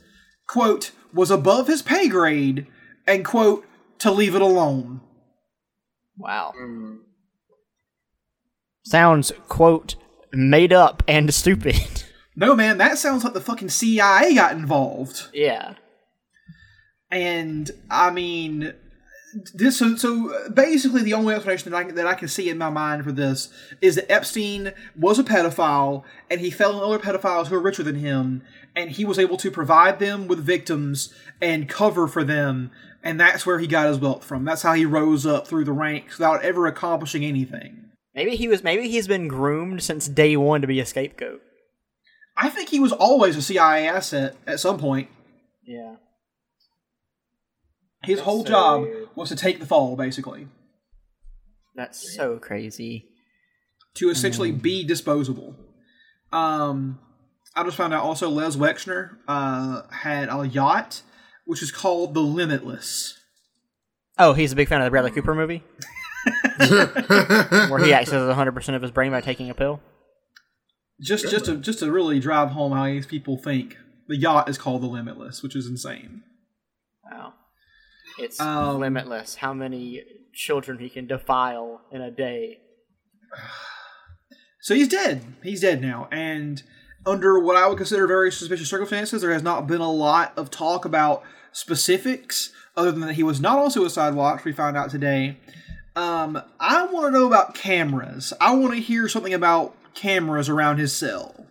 [0.49, 2.67] quote was above his pay grade,
[3.07, 3.67] and quote
[3.99, 5.01] to leave it alone.
[6.19, 6.53] Wow.
[8.89, 9.97] Sounds quote
[10.33, 11.77] made up and stupid.
[12.39, 15.29] No man, that sounds like the fucking CIA got involved.
[15.33, 15.77] yeah.
[17.11, 18.75] And I mean,
[19.55, 22.69] this so so basically the only explanation that I that I can see in my
[22.69, 23.49] mind for this
[23.81, 27.83] is that Epstein was a pedophile and he fell in other pedophiles who were richer
[27.83, 28.43] than him,
[28.75, 32.71] and he was able to provide them with victims and cover for them,
[33.03, 34.45] and that's where he got his wealth from.
[34.45, 37.86] That's how he rose up through the ranks without ever accomplishing anything.
[38.17, 41.43] Maybe he was maybe he's been groomed since day one to be a scapegoat.
[42.37, 45.09] I think he was always a CIA asset at some point.
[45.65, 45.97] Yeah.
[48.03, 49.09] His whole so job weird.
[49.15, 50.49] was to take the fall, basically.
[51.75, 53.07] That's so crazy.
[53.95, 55.55] to essentially be disposable.
[56.33, 56.99] Um,
[57.55, 61.03] I just found out also Les Wexner uh, had a yacht,
[61.45, 63.19] which is called the Limitless.
[64.19, 65.63] Oh, he's a big fan of the Bradley Cooper movie?
[67.71, 69.81] Where he accesses 100% of his brain by taking a pill?
[71.01, 73.77] Just, just to just to really drive home how these people think
[74.09, 76.23] the yacht is called the Limitless, which is insane.
[77.11, 77.35] Wow.
[78.19, 80.03] It's Um, limitless how many
[80.35, 82.59] children he can defile in a day.
[84.63, 85.23] So he's dead.
[85.45, 86.61] He's dead now, and
[87.07, 90.51] under what I would consider very suspicious circumstances, there has not been a lot of
[90.51, 94.45] talk about specifics, other than that he was not on suicide watch.
[94.45, 95.39] We found out today.
[95.97, 98.33] Um, I want to know about cameras.
[98.41, 101.47] I want to hear something about cameras around his cell.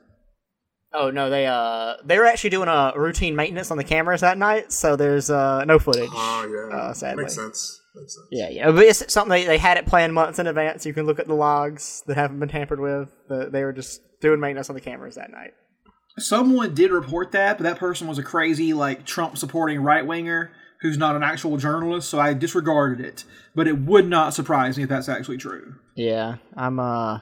[0.94, 4.38] Oh no, they uh they were actually doing a routine maintenance on the cameras that
[4.38, 6.10] night, so there's uh no footage.
[6.14, 7.24] Oh yeah, Uh, sadly.
[7.24, 7.82] makes sense.
[7.96, 8.28] Makes sense.
[8.32, 10.86] Yeah, yeah, but it's something they, they had it planned months in advance.
[10.86, 13.12] You can look at the logs that haven't been tampered with.
[13.28, 15.52] The, they were just doing maintenance on the cameras that night.
[16.18, 20.52] Someone did report that, but that person was a crazy, like Trump supporting right winger
[20.86, 23.24] who's not an actual journalist, so I disregarded it.
[23.54, 25.76] But it would not surprise me if that's actually true.
[25.96, 26.80] Yeah, I'm.
[26.80, 27.20] uh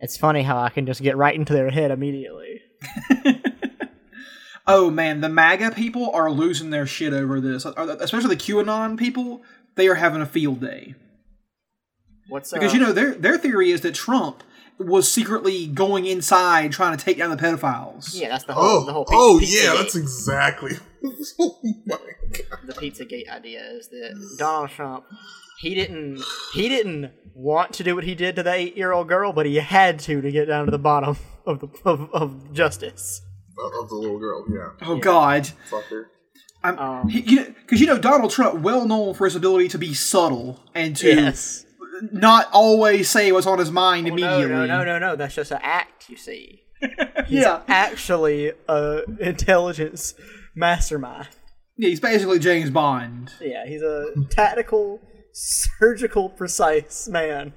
[0.00, 2.60] It's funny how I can just get right into their head immediately.
[4.64, 8.96] Oh man, the MAGA people are losing their shit over this, Uh, especially the QAnon
[8.96, 9.42] people.
[9.74, 10.94] They are having a field day
[12.28, 14.42] What's because uh, you know their their theory is that Trump
[14.78, 18.14] was secretly going inside trying to take down the pedophiles.
[18.14, 18.64] Yeah, that's the whole.
[18.64, 20.72] Oh, the whole oh pizza yeah, that's exactly.
[21.40, 22.58] oh my god.
[22.66, 25.04] the Pizzagate idea is that Donald Trump
[25.60, 26.22] he didn't
[26.54, 29.46] he didn't want to do what he did to the eight year old girl, but
[29.46, 33.22] he had to to get down to the bottom of the of, of justice.
[33.58, 34.86] Of the little girl, yeah.
[34.88, 36.04] Oh God, Fucker.
[36.64, 39.68] I'm, Um, he, you know, because you know Donald Trump, well known for his ability
[39.68, 41.64] to be subtle and to Yes.
[42.12, 44.66] not always say what's on his mind Well, no, immediately.
[44.68, 45.16] no, no, no, no.
[45.16, 46.08] That's just an act.
[46.08, 46.62] You see,
[47.28, 50.14] Yeah, actually, a intelligence
[50.54, 51.28] mastermind.
[51.76, 53.32] yeah, he's basically James Bond.
[53.40, 55.00] Yeah, he's a tactical,
[55.32, 57.54] surgical, precise man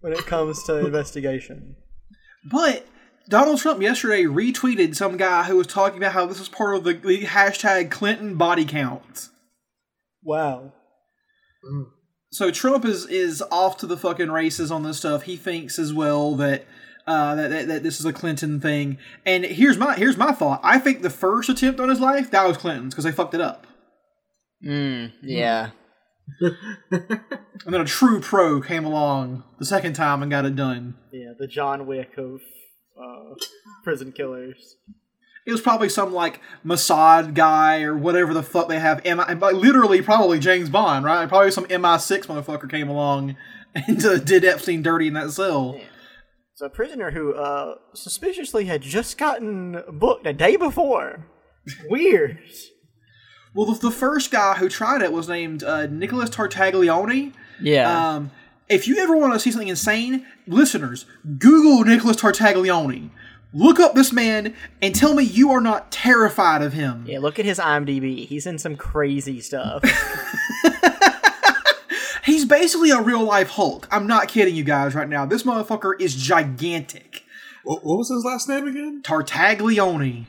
[0.00, 1.76] when it comes to investigation.
[2.50, 2.86] But
[3.28, 6.84] Donald Trump yesterday retweeted some guy who was talking about how this was part of
[6.84, 9.28] the, the hashtag Clinton body count.
[10.22, 10.72] Wow.
[12.30, 15.22] So Trump is is off to the fucking races on this stuff.
[15.24, 16.64] He thinks as well that.
[17.06, 20.60] Uh, that, that, that this is a Clinton thing, and here's my here's my thought.
[20.62, 23.40] I think the first attempt on his life that was Clinton's because they fucked it
[23.40, 23.66] up,
[24.64, 25.70] Mm, yeah.
[26.40, 26.56] and
[27.66, 30.94] then a true pro came along the second time and got it done.
[31.12, 32.40] Yeah, the John Wick of
[32.96, 33.34] uh,
[33.84, 34.76] prison killers.
[35.44, 39.04] It was probably some like Mossad guy or whatever the fuck they have.
[39.04, 41.28] MI, like, literally, probably James Bond, right?
[41.28, 43.34] Probably some MI6 motherfucker came along
[43.74, 45.80] and uh, did Epstein dirty in that cell.
[46.54, 51.26] So a prisoner who uh, suspiciously had just gotten booked a day before.
[51.88, 52.38] Weird.
[53.54, 57.32] Well, the, the first guy who tried it was named uh, Nicholas Tartaglione.
[57.60, 58.14] Yeah.
[58.14, 58.30] Um,
[58.68, 61.06] if you ever want to see something insane, listeners,
[61.38, 63.10] Google Nicholas Tartaglione.
[63.54, 67.04] Look up this man and tell me you are not terrified of him.
[67.06, 68.26] yeah, look at his IMDb.
[68.26, 69.82] He's in some crazy stuff.
[72.52, 73.88] He's basically a real life Hulk.
[73.90, 75.24] I'm not kidding you guys right now.
[75.24, 77.22] This motherfucker is gigantic.
[77.64, 79.02] What, what was his last name again?
[79.02, 80.26] Tartaglione.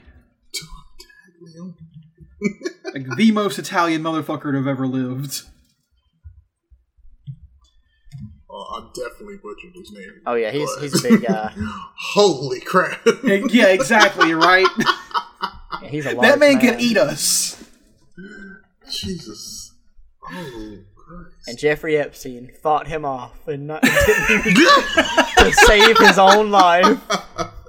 [2.93, 5.43] like the most Italian motherfucker to have ever lived.
[8.49, 10.21] Oh, I definitely butchered his name.
[10.27, 11.53] oh yeah, he's but- he's a big uh, guy.
[12.13, 13.01] Holy crap!
[13.23, 14.67] yeah, exactly, right?
[15.81, 17.67] Yeah, he's a large that man can eat us.
[18.89, 19.73] Jesus.
[20.23, 20.92] Oh Christ.
[21.47, 26.99] And Jeffrey Epstein fought him off and not to save his own life.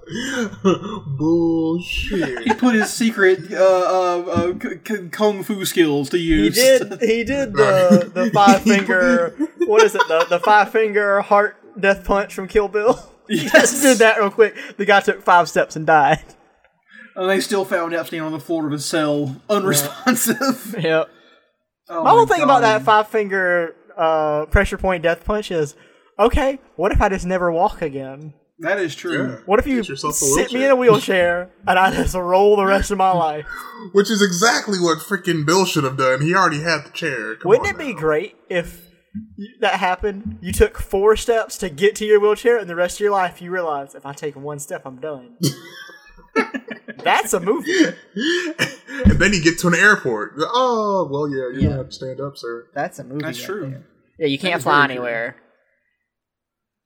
[1.18, 2.42] Bullshit.
[2.44, 6.56] He put his secret uh, uh, uh, k- k- kung fu skills to use.
[6.56, 6.78] He use.
[6.80, 7.00] did.
[7.14, 9.34] He did the the five finger.
[9.66, 10.02] What is it?
[10.08, 13.10] The the five finger heart death punch from Kill Bill.
[13.28, 14.54] He just did that real quick.
[14.76, 16.22] The guy took five steps and died.
[17.16, 20.74] And they still found Epstein on the floor of his cell, unresponsive.
[20.78, 21.08] Yep.
[21.88, 25.74] Oh My whole thing about that five finger uh, pressure point death punch is,
[26.18, 28.34] okay, what if I just never walk again?
[28.60, 29.30] That is true.
[29.30, 29.36] Yeah.
[29.46, 32.56] What if you Get yourself a sit me in a wheelchair and I just roll
[32.56, 33.46] the rest of my life?
[33.92, 36.22] Which is exactly what freaking Bill should have done.
[36.22, 37.36] He already had the chair.
[37.36, 38.88] Come Wouldn't on it be great if
[39.60, 40.38] that happened?
[40.40, 43.42] You took four steps to get to your wheelchair, and the rest of your life
[43.42, 45.36] you realize if I take one step, I'm done.
[47.04, 47.72] That's a movie.
[47.84, 50.32] and then you get to an airport.
[50.38, 51.68] Oh, well, yeah, you Yeah.
[51.70, 52.66] don't have to stand up, sir.
[52.74, 53.22] That's a movie.
[53.24, 53.70] That's right true.
[53.70, 53.86] there.
[54.18, 55.04] Yeah, you can't fly very true.
[55.04, 55.36] anywhere.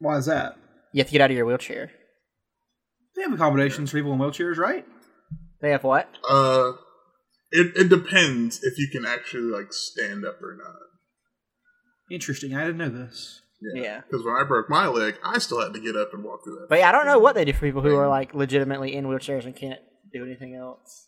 [0.01, 0.57] Why is that?
[0.93, 1.91] You have to get out of your wheelchair.
[3.17, 4.87] They have accommodations for people in wheelchairs, right?
[5.61, 6.09] They have what?
[6.29, 6.73] Uh,
[7.51, 10.77] it, it depends if you can actually, like, stand up or not.
[12.11, 12.55] Interesting.
[12.57, 13.43] I didn't know this.
[13.75, 14.03] Yeah.
[14.09, 16.57] Because when I broke my leg, I still had to get up and walk through
[16.61, 16.67] that.
[16.69, 19.07] But yeah, I don't know what they do for people who are like legitimately in
[19.07, 19.81] wheelchairs and can't
[20.13, 21.07] do anything else.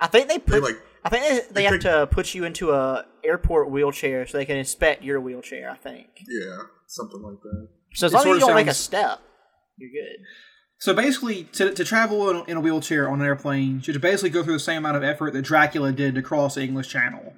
[0.00, 0.62] I think they They, put.
[0.64, 4.26] like, I think they, they they have pick- to put you into a airport wheelchair
[4.26, 5.70] so they can inspect your wheelchair.
[5.70, 6.06] I think.
[6.26, 6.56] yeah,
[6.88, 7.68] something like that.
[7.94, 9.20] So as It long as you don't make a step,
[9.76, 10.24] you're good.
[10.78, 14.30] So basically, to, to travel in, in a wheelchair on an airplane, you should basically
[14.30, 17.32] go through the same amount of effort that Dracula did to cross the English Channel.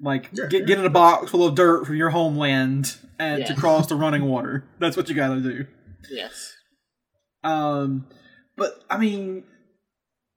[0.00, 0.46] Like, Yeah.
[0.46, 3.94] get, get in a box full of dirt from your homeland and to cross the
[3.94, 4.64] running water.
[4.80, 5.66] That's what you gotta do.
[6.10, 6.52] Yes.
[7.44, 8.06] Um,
[8.56, 9.44] but I mean,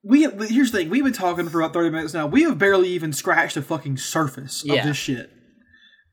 [0.04, 2.28] we here's the thing: we've been talking for about thirty minutes now.
[2.28, 5.32] We have barely even scratched the fucking surface of this shit.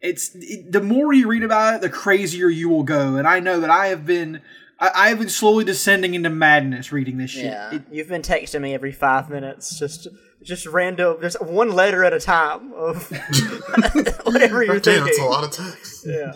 [0.01, 3.17] It's it, the more you read about it, the crazier you will go.
[3.17, 4.43] And I know that I have been
[4.81, 7.45] I, I've been slowly descending into madness reading this shit.
[7.45, 10.09] Yeah, It- you've been texting me every five minutes, just
[10.43, 13.09] just random, just one letter at a time of
[14.25, 15.25] whatever you're Damn, it's thinking.
[15.25, 16.05] a lot of text.
[16.07, 16.33] Yeah,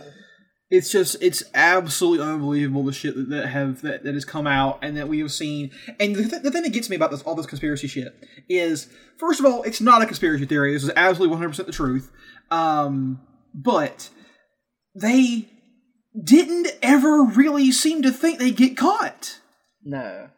[0.70, 4.79] it's just it's absolutely unbelievable the shit that, that have that, that has come out
[4.83, 5.70] and that we have seen
[6.01, 8.14] and the, th- the thing that gets me about this all this conspiracy shit
[8.48, 12.11] is first of all it's not a conspiracy theory this is absolutely 100% the truth
[12.51, 13.18] um
[13.55, 14.11] but
[14.94, 15.48] they
[16.22, 19.40] didn't ever really seem to think they'd get caught.
[19.85, 20.28] No,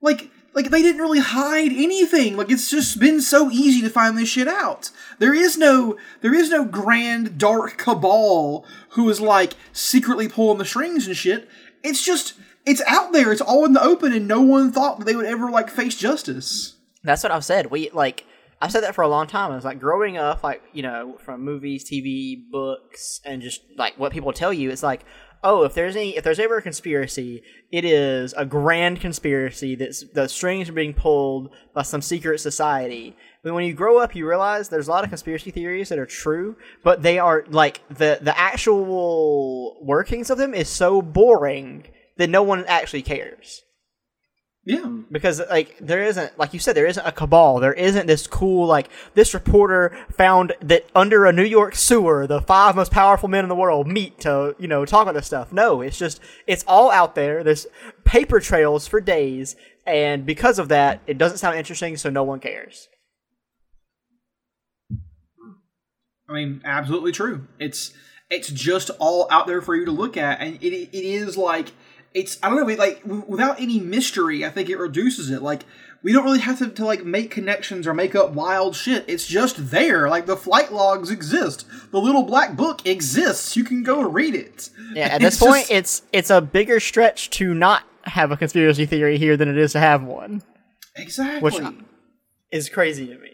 [0.00, 2.36] like like they didn't really hide anything.
[2.36, 4.90] Like it's just been so easy to find this shit out.
[5.18, 10.64] There is no there is no grand dark cabal who is like secretly pulling the
[10.64, 11.48] strings and shit.
[11.82, 13.32] It's just it's out there.
[13.32, 15.96] It's all in the open and no one thought that they would ever like face
[15.96, 16.76] justice.
[17.02, 17.70] That's what I've said.
[17.70, 18.24] We like
[18.60, 19.52] I've said that for a long time.
[19.52, 23.98] I was like growing up, like you know, from movies, TV, books, and just like
[23.98, 24.70] what people tell you.
[24.70, 25.04] It's like,
[25.42, 30.04] oh, if there's any, if there's ever a conspiracy, it is a grand conspiracy that's
[30.12, 33.16] the strings are being pulled by some secret society.
[33.42, 36.06] But when you grow up, you realize there's a lot of conspiracy theories that are
[36.06, 41.84] true, but they are like the the actual workings of them is so boring
[42.16, 43.62] that no one actually cares
[44.66, 44.86] yeah.
[45.12, 47.60] Because like there isn't like you said there isn't a cabal.
[47.60, 52.40] There isn't this cool like this reporter found that under a new york sewer the
[52.40, 55.52] five most powerful men in the world meet to you know talk about this stuff.
[55.52, 57.44] No it's just it's all out there.
[57.44, 57.66] There's
[58.04, 59.54] paper trails for days.
[59.86, 62.88] And because of that it doesn't sound interesting so no one cares.
[66.26, 67.46] I mean, absolutely true.
[67.58, 67.92] It's
[68.30, 71.72] it's just all out there for you to look at, and it it is like
[72.14, 74.44] it's I don't know, like w- without any mystery.
[74.44, 75.42] I think it reduces it.
[75.42, 75.64] Like
[76.02, 79.04] we don't really have to, to like make connections or make up wild shit.
[79.08, 80.08] It's just there.
[80.08, 81.66] Like the flight logs exist.
[81.90, 83.56] The little black book exists.
[83.56, 84.70] You can go read it.
[84.94, 88.84] yeah at this point just- it's it's a bigger stretch to not have a conspiracy
[88.86, 90.42] theory here than it is to have one
[90.94, 91.40] exactly.
[91.40, 91.58] which
[92.52, 93.30] is crazy to me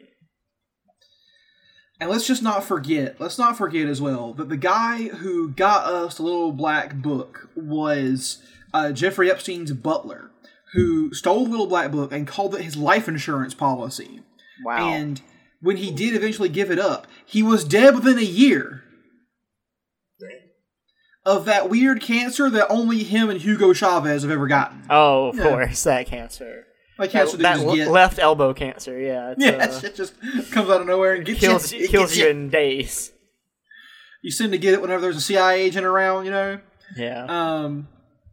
[2.00, 5.86] And let's just not forget, let's not forget as well, that the guy who got
[5.92, 8.38] us the little black book was
[8.72, 10.30] uh, Jeffrey Epstein's butler,
[10.74, 14.20] who stole the little black book and called it his life insurance policy.
[14.64, 15.20] wow And
[15.60, 18.82] when he did eventually give it up, he was dead within a year
[21.26, 24.82] of that weird cancer that only him and Hugo Chavez have ever gotten.
[24.88, 25.42] oh of Yeah.
[25.42, 26.66] course that cancer
[26.98, 28.98] Like that, cancer that, that you le- left elbow cancer.
[28.98, 30.14] Yeah, it's, yeah, uh, that shit just
[30.50, 31.84] comes out of nowhere and gets kills you.
[31.84, 33.12] It kills gets you in days.
[34.22, 36.60] You seem to get it whenever there's a CIA agent around, you know.
[36.96, 37.88] Yeah, Um,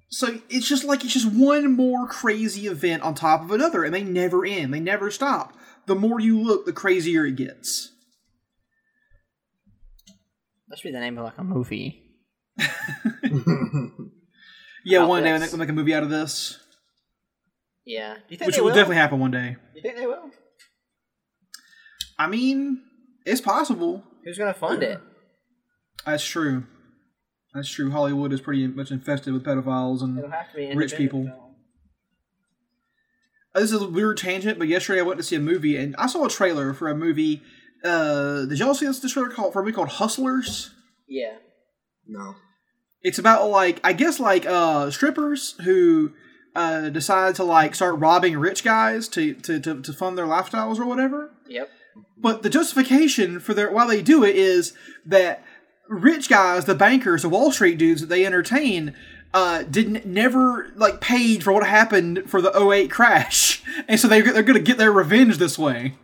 [0.10, 3.94] so it's just like it's just one more crazy event on top of another, and
[3.94, 4.74] they never end.
[4.74, 5.54] They never stop.
[5.86, 7.92] The more you look, the crazier it gets.
[10.68, 12.04] that should be the name of like a movie.
[14.86, 15.52] Yeah, About one day this.
[15.52, 16.60] they'll make a movie out of this,
[17.86, 18.74] Yeah, do you think which will will?
[18.74, 19.58] definitely happen one day.
[19.76, 20.32] You think they will?
[22.18, 22.82] I mean,
[23.26, 24.02] it's possible.
[24.24, 25.02] Who's gonna fund it?
[26.06, 26.64] That's true.
[27.58, 27.90] That's true.
[27.90, 31.24] Hollywood is pretty much infested with pedophiles and It'll have to be an Rich people.
[31.24, 31.34] film.
[33.56, 35.96] Uh, this is a weird tangent, but yesterday I went to see a movie and
[35.98, 37.42] I saw a trailer for a movie.
[37.84, 40.70] Uh, did y'all see this, this trailer called for a movie called Hustlers?
[41.08, 41.38] Yeah,
[42.08, 42.36] no.
[43.02, 46.12] It's about like I guess like uh strippers who
[46.56, 50.80] uh decide to like start robbing rich guys to to to, to fund their lifestyles
[50.80, 51.32] or whatever.
[51.48, 51.70] yep.
[52.20, 54.74] But the justification for their why they do it is
[55.06, 55.44] that
[55.90, 58.94] rich guys, the bankers, the Wall Street dudes that they entertain,
[59.34, 64.22] uh, didn't never like paid for what happened for the 08 crash, and so they
[64.22, 65.96] they're gonna get their revenge this way.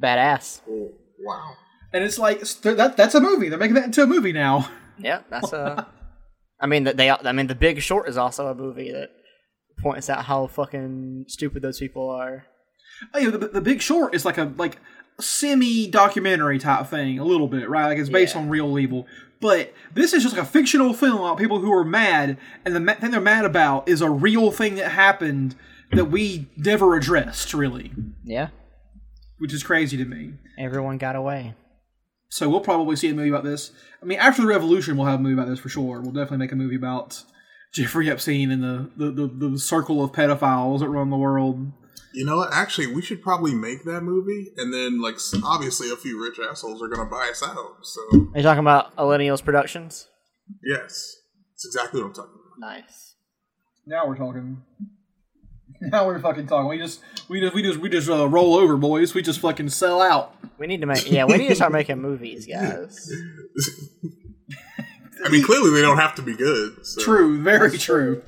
[0.00, 0.60] Badass.
[0.68, 1.54] Oh, wow.
[1.92, 3.48] And it's like that that's a movie.
[3.48, 4.70] They're making that into a movie now.
[5.02, 5.88] Yeah, that's a.
[6.60, 7.08] I mean that they.
[7.08, 9.08] I mean, The Big Short is also a movie that
[9.78, 12.44] points out how fucking stupid those people are.
[13.14, 14.76] Oh, yeah, the, the Big Short is like a like
[15.22, 17.86] semi documentary type thing, a little bit, right?
[17.86, 18.42] Like it's based Yeah.
[18.42, 19.06] on real evil.
[19.40, 22.80] But this is just like a fictional film about people who are mad, and the
[22.80, 25.54] ma- thing they're mad about is a real thing that happened
[25.92, 27.90] that we never addressed, really,
[28.22, 28.48] Yeah,
[29.38, 30.34] which is crazy to me.
[30.58, 31.54] everyone got away.
[32.28, 33.72] So we'll probably see a movie about this.
[34.02, 36.00] I mean, after the revolution, we'll have a movie about this for sure.
[36.00, 37.24] We'll definitely make a movie about
[37.72, 41.72] Jeffrey Epstein and the the, the, the circle of pedophiles that run the world.
[42.12, 42.52] You know what?
[42.52, 46.82] Actually, we should probably make that movie, and then, like, obviously, a few rich assholes
[46.82, 47.76] are gonna buy us out.
[47.82, 50.08] So, Are you talking about Millennials Productions?
[50.64, 51.16] yes,
[51.52, 52.58] that's exactly what I'm talking about.
[52.74, 53.14] Nice.
[53.86, 54.62] Now we're talking.
[55.82, 56.68] Now we're fucking talking.
[56.68, 57.00] We just
[57.30, 59.14] we just we just we just uh, roll over, boys.
[59.14, 60.36] We just fucking sell out.
[60.58, 61.10] We need to make.
[61.10, 63.10] Yeah, we need to start making movies, guys.
[65.24, 66.84] I mean, clearly they don't have to be good.
[66.84, 67.00] So.
[67.00, 68.22] True, very true.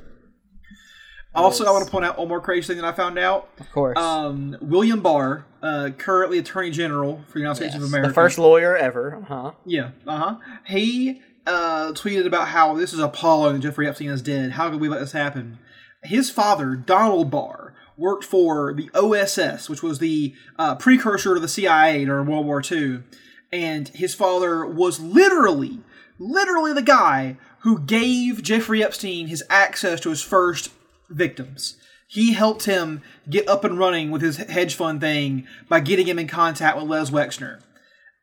[1.35, 3.49] Also, I want to point out one more crazy thing that I found out.
[3.59, 3.97] Of course.
[3.99, 8.15] Um, William Barr, uh, currently Attorney General for the United States Yes, of America, The
[8.15, 9.53] first lawyer ever, huh?
[9.65, 10.37] Yeah, uh huh.
[10.67, 14.53] He uh, tweeted about how this is appalling Jeffrey Epstein is dead.
[14.53, 15.59] How could we let this happen?
[16.03, 21.49] His father, Donald Barr, worked for the OSS, which was the uh, precursor to the
[21.49, 23.05] CIA during World War II.
[23.53, 25.81] And his father was literally,
[26.19, 30.71] literally the guy who gave Jeffrey Epstein his access to his first
[31.13, 31.77] victims.
[32.09, 36.19] He helped him get up and running with his hedge fund thing by getting him
[36.19, 37.63] in contact with Les Wexner.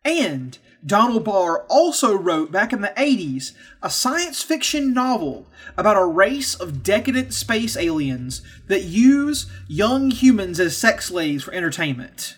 [0.06, 6.06] And Donald Barr also wrote back in the 80s a science fiction novel about a
[6.06, 12.38] race of decadent space aliens that use young humans as sex slaves for entertainment.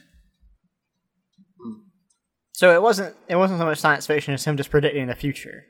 [2.54, 5.66] So it wasn't it wasn't so much science fiction as him just predicting the future.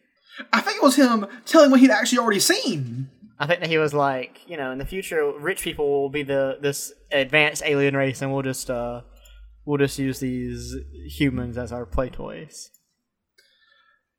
[0.52, 3.10] I think it was him telling what he'd actually already seen.
[3.42, 6.22] I think that he was like, you know, in the future, rich people will be
[6.22, 9.02] the this advanced alien race, and we'll just uh,
[9.66, 10.76] we'll just use these
[11.08, 12.70] humans as our play toys.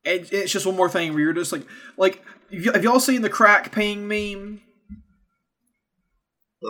[0.04, 1.64] And it's just one more thing where you're just like,
[1.96, 2.20] like,
[2.74, 4.60] have y'all seen the crack ping meme?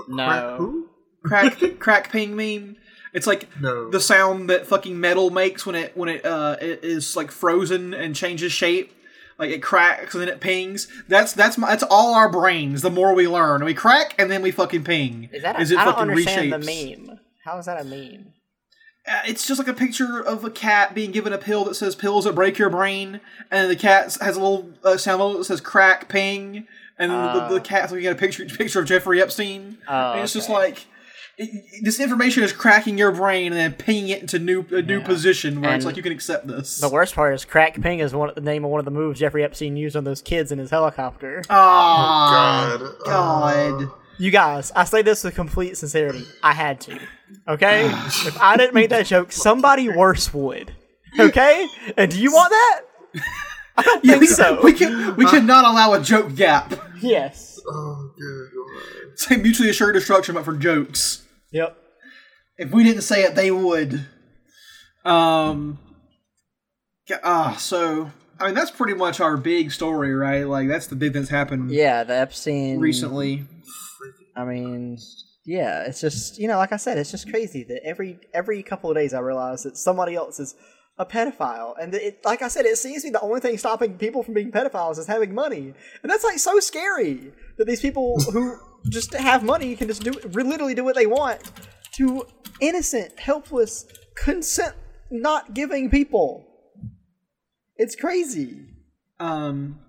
[0.09, 0.26] No.
[0.26, 0.88] crack who?
[1.24, 2.76] Crack crack ping meme.
[3.14, 3.90] It's like No.
[3.90, 7.94] the sound that fucking metal makes when it when it uh it is like frozen
[7.94, 8.92] and changes shape.
[9.43, 10.86] Like it cracks and then it pings.
[11.09, 12.80] That's that's my, that's all our brains.
[12.82, 15.28] The more we learn, we crack and then we fucking ping.
[15.32, 15.57] Is that?
[15.57, 16.64] A, Is it I don't fucking understand reshapes.
[16.64, 17.20] the meme.
[17.45, 18.34] How is that a meme?
[19.05, 21.97] Uh, it's just like a picture of a cat being given a pill that says
[21.97, 23.20] pills that break your brain,
[23.51, 26.68] and the cat has a little uh, sound bubble that says crack ping,
[26.99, 29.78] and then the, the cat's looking at a picture picture of Jeffrey Epstein.
[29.88, 30.86] Oh, and it's just like
[31.83, 35.05] this information is cracking your brain and then pinging it into new a new Yeah.
[35.07, 36.78] position where it's like you can accept this.
[36.78, 39.18] The worst part is crack ping is one the name of one of the moves
[39.20, 41.43] Jeffrey Epstein used on those kids in his helicopter.
[41.49, 42.80] Oh God.
[43.05, 43.83] God.
[43.85, 43.87] Uh,
[44.18, 46.24] You guys, I say this with complete sincerity.
[46.43, 46.99] I had to.
[47.49, 47.87] Okay?
[48.07, 50.72] if I didn't make that joke, somebody worse would.
[51.18, 51.66] Okay?
[51.97, 52.80] And do you want that?
[53.76, 54.61] I don't Yeah, think we, so.
[54.62, 56.74] we can we cannot allow a joke gap.
[57.01, 57.59] yes.
[57.66, 58.61] oh, good lord.
[59.16, 61.24] Say mutually assured destruction, but for jokes.
[61.50, 61.76] Yep.
[62.58, 64.06] If we didn't say it, they would.
[65.04, 65.78] Um.
[67.08, 70.44] yeah, Ah, so I mean that's pretty much our big story, right?
[70.46, 73.44] Like that's the big thing that's happened Yeah, the Epstein recently.
[74.36, 74.98] I mean,
[75.44, 78.90] yeah, it's just you know, like I said, it's just crazy that every every couple
[78.90, 80.54] of days I realize that somebody else is
[80.99, 83.97] a pedophile, and it, like I said, it seems to be the only thing stopping
[83.97, 88.20] people from being pedophiles is having money, and that's like so scary that these people
[88.32, 88.59] who
[88.90, 91.53] just have money can just do literally do what they want
[91.95, 92.26] to
[92.61, 93.86] innocent, helpless,
[94.16, 94.74] consent
[95.11, 96.47] not giving people.
[97.76, 98.66] It's crazy.
[99.20, 99.80] Um,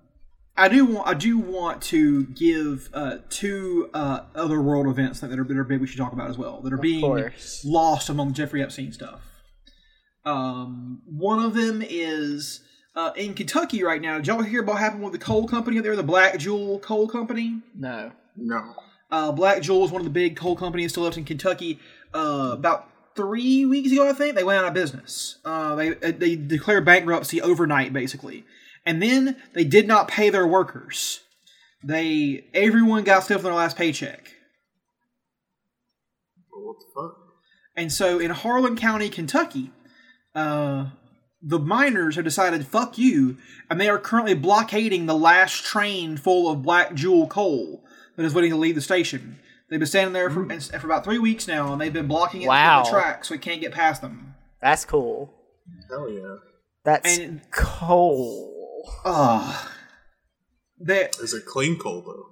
[0.56, 5.32] I do want I do want to give uh, two uh, other world events that
[5.32, 7.64] are that are big we should talk about as well that are being course.
[7.66, 9.22] lost among Jeffrey Epstein stuff.
[10.26, 12.62] Um, one of them is
[12.96, 14.18] uh, in Kentucky right now.
[14.18, 16.80] Did y'all hear about what happened with the coal company up there, the Black Jewel
[16.80, 17.62] Coal Company?
[17.76, 18.12] No.
[18.38, 18.76] No.
[19.12, 21.80] Uh, Black Jewel is one of the big coal companies still left in Kentucky.
[22.14, 25.38] Uh, about three weeks ago, I think they went out of business.
[25.46, 28.46] Uh, they they declared bankruptcy overnight, basically,
[28.86, 31.20] and then they did not pay their workers.
[31.84, 34.32] They everyone got stuff on their last paycheck,
[36.50, 37.16] What the fuck?
[37.76, 39.72] and so in Harlan County, Kentucky,
[40.36, 40.88] uh,
[41.42, 43.38] the miners have decided fuck you,
[43.70, 47.84] and they are currently blockading the last train full of Black Jewel coal
[48.16, 49.40] that is waiting to leave the station.
[49.70, 50.46] They've been standing there for,
[50.80, 52.84] for about three weeks now, and they've been blocking it Wow.
[52.84, 54.36] the track so it can't get past them.
[54.62, 55.34] That's cool.
[55.90, 56.36] Hell yeah.
[56.86, 58.52] That's And- cool.
[59.06, 59.70] Ugh.
[60.80, 62.30] There, Is it clean coal though?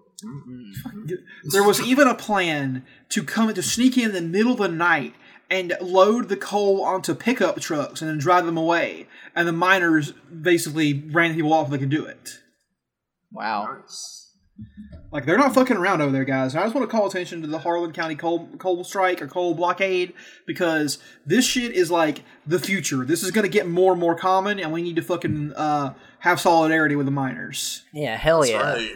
[1.52, 5.16] there was even a plan to come to sneak in the middle of the night
[5.52, 9.08] and load the coal onto pickup trucks and then drive them away.
[9.36, 12.40] And the miners basically ran people off if they could do it.
[13.32, 13.84] Wow.
[15.12, 16.54] Like they're not fucking around over there, guys.
[16.54, 19.28] And I just want to call attention to the Harlan County coal coal strike or
[19.28, 20.14] coal blockade
[20.48, 23.04] because this shit is like the future.
[23.04, 26.40] This is gonna get more and more common, and we need to fucking uh, have
[26.40, 27.84] solidarity with the miners.
[27.92, 28.74] Yeah, hell yeah.
[28.74, 28.96] Right.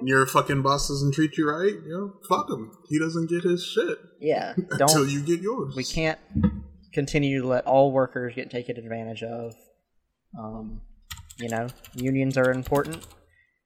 [0.00, 2.72] And your fucking boss doesn't treat you right, you know, fuck him.
[2.88, 4.54] He doesn't get his shit Yeah.
[4.56, 5.74] until Don't you get yours.
[5.76, 6.18] we can't
[6.92, 9.54] continue to let all workers get taken advantage of.
[10.38, 10.80] Um,
[11.38, 13.06] you know, unions are important,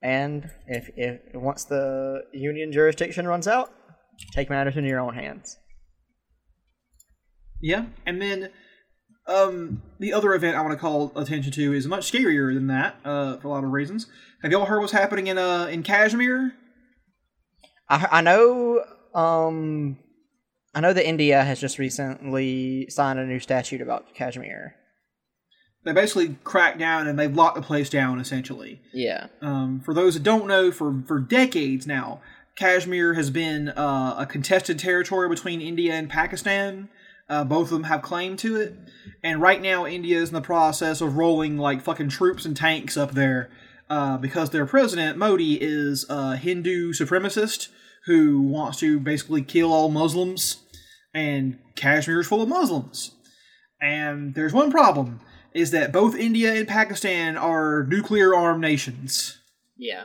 [0.03, 3.73] and if if once the union jurisdiction runs out,
[4.33, 5.59] take matters into your own hands.
[7.61, 8.51] Yeah, and then
[9.27, 12.97] Um, the other event I want to call attention to is much scarier than that,
[13.05, 14.07] uh, for a lot of reasons.
[14.43, 16.53] Have y'all heard what's happening in uh in Kashmir?
[17.89, 18.85] I, I know.
[19.15, 19.99] Um,
[20.75, 24.75] I know that India has just recently signed a new statute about Kashmir.
[25.85, 28.81] They basically cracked down and they've locked the place down essentially.
[28.93, 29.29] Yeah.
[29.41, 32.21] Um, for those that don't know, for for decades now,
[32.57, 36.89] Kashmir has been uh, a contested territory between India and Pakistan.
[37.29, 38.75] Uh, both of them have claim to it,
[39.23, 42.97] and right now India is in the process of rolling like fucking troops and tanks
[42.97, 43.51] up there
[43.89, 47.69] uh, because their president Modi is a Hindu supremacist
[48.07, 50.63] who wants to basically kill all Muslims,
[51.15, 53.13] and Kashmir is full of Muslims.
[53.81, 55.21] And there's one problem:
[55.55, 59.39] is that both India and Pakistan are nuclear armed nations.
[59.79, 60.05] Yeah.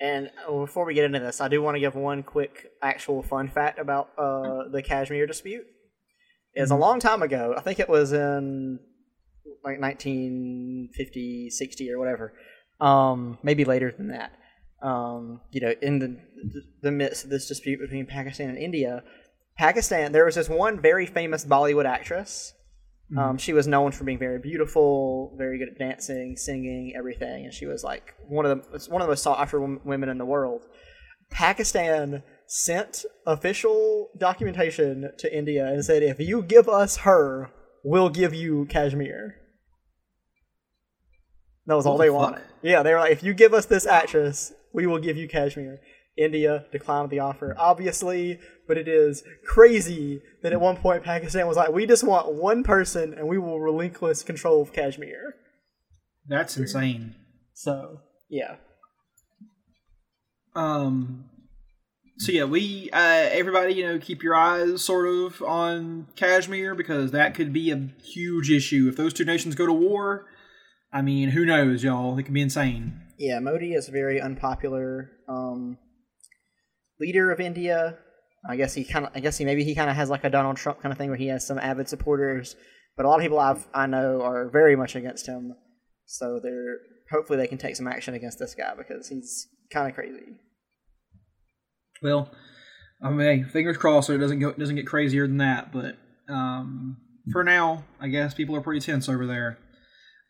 [0.00, 3.22] And uh, before we get into this, I do want to give one quick actual
[3.22, 5.66] fun fact about uh, the Kashmir dispute.
[6.56, 7.54] Is a long time ago.
[7.56, 8.78] I think it was in
[9.64, 12.34] like 1950, 60 or whatever.
[12.80, 14.32] Um, maybe later than that.
[14.82, 16.20] Um, you know, in the
[16.82, 19.02] the midst of this dispute between Pakistan and India,
[19.56, 22.52] Pakistan there was this one very famous Bollywood actress.
[23.16, 27.54] Um, she was known for being very beautiful, very good at dancing, singing, everything, and
[27.54, 30.24] she was like one of the one of the most sought after women in the
[30.24, 30.62] world.
[31.30, 32.22] Pakistan
[32.56, 37.50] sent official documentation to India and said, "If you give us her,
[37.82, 39.34] we'll give you Kashmir."
[41.66, 42.20] That was all What they the fuck?
[42.32, 42.42] wanted.
[42.62, 45.80] Yeah, they were like, "If you give us this actress, we will give you Kashmir."
[46.16, 48.38] India declined the offer, obviously,
[48.68, 52.62] but it is crazy that at one point Pakistan was like, "We just want one
[52.62, 55.34] person, and we will relinquish control of Kashmir."
[56.28, 57.16] That's insane.
[57.52, 58.58] So, yeah,
[60.54, 61.28] Um.
[62.18, 62.98] So yeah, we uh,
[63.32, 67.88] everybody, you know, keep your eyes sort of on Kashmir because that could be a
[68.02, 70.26] huge issue if those two nations go to war.
[70.92, 72.16] I mean, who knows, y'all?
[72.16, 73.00] It could be insane.
[73.18, 73.40] yeah.
[73.40, 75.76] Modi is a very unpopular um,
[77.00, 77.98] leader of India.
[78.48, 80.30] I guess he kind of, I guess he maybe he kind of has like a
[80.30, 82.54] Donald Trump kind of thing where he has some avid supporters,
[82.96, 85.56] but a lot of people I've I know are very much against him.
[86.06, 86.76] So they're
[87.10, 90.38] hopefully they can take some action against this guy because he's kind of crazy.
[92.04, 92.30] Well,
[93.02, 95.72] I mean, hey, fingers crossed so it doesn't go doesn't get crazier than that.
[95.72, 95.96] But
[96.32, 96.98] um,
[97.32, 99.58] for now, I guess people are pretty tense over there.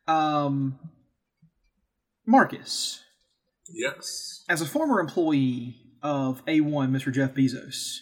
[0.07, 0.79] Um,
[2.27, 3.03] Marcus,
[3.73, 4.45] Yes.
[4.49, 7.13] as a former employee of A1, Mr.
[7.13, 7.99] Jeff Bezos,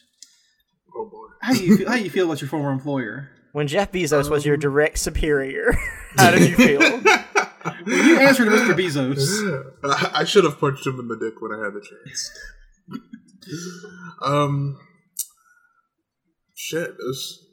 [0.94, 1.28] Oh boy.
[1.40, 3.30] how do you feel, how do you feel about your former employer?
[3.52, 5.72] When Jeff Bezos was your direct superior,
[6.16, 6.80] how did you feel?
[7.86, 8.74] Will you answered Mr.
[8.74, 9.64] Bezos?
[9.84, 12.30] I I should have punched him in the dick when I had the chance.
[14.22, 14.78] Um,
[16.55, 17.47] shit, it was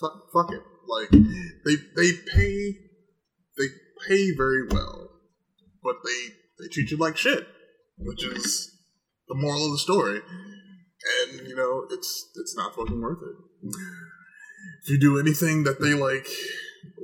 [0.00, 0.62] fuck, fuck it.
[0.88, 2.74] Like they they pay
[3.58, 3.66] they
[4.08, 5.10] pay very well,
[5.82, 7.46] but they they treat you like shit,
[7.98, 8.72] which is
[9.28, 10.20] the moral of the story.
[11.28, 13.74] And you know, it's it's not fucking worth it.
[14.82, 16.28] If you do anything that they like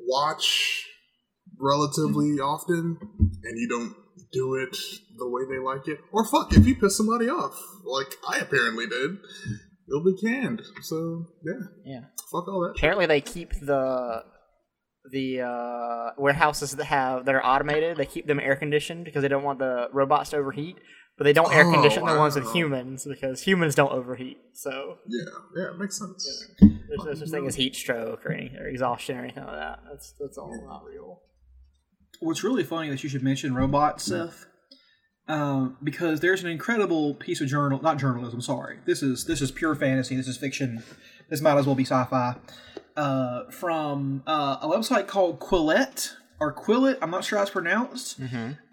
[0.07, 0.87] watch
[1.61, 2.99] relatively often
[3.45, 3.95] and you don't
[4.33, 4.76] do it
[5.18, 8.87] the way they like it, or fuck, if you piss somebody off, like I apparently
[8.87, 9.18] did,
[9.89, 10.62] you'll be canned.
[10.83, 12.01] So yeah, Yeah.
[12.30, 12.72] fuck all that.
[12.76, 12.80] shit.
[12.80, 14.24] Apparently, they keep the
[15.11, 17.97] the uh, warehouses that have that are automated.
[17.97, 20.76] They keep them air conditioned because they don't want the robots to overheat.
[21.18, 24.39] But they don't air Oh, condition the ones with humans because humans don't overheat.
[24.55, 25.24] So Yeah,
[25.57, 26.49] yeah, it makes sense.
[26.59, 29.80] there's no such thing as heat stroke or any or exhaustion or anything like that.
[29.91, 31.20] That's that's all not real.
[32.23, 34.47] What's really funny that you should mention robot stuff,
[35.29, 38.41] um, because there's an incredible piece of journal, not journalism.
[38.41, 40.16] Sorry, this is this is pure fantasy.
[40.16, 40.83] This is fiction.
[41.31, 42.37] This might as well be sci-fi.
[42.97, 46.99] Uh, from uh, a website called Quillette or Quillet.
[47.01, 48.18] I'm not sure how it's pronounced.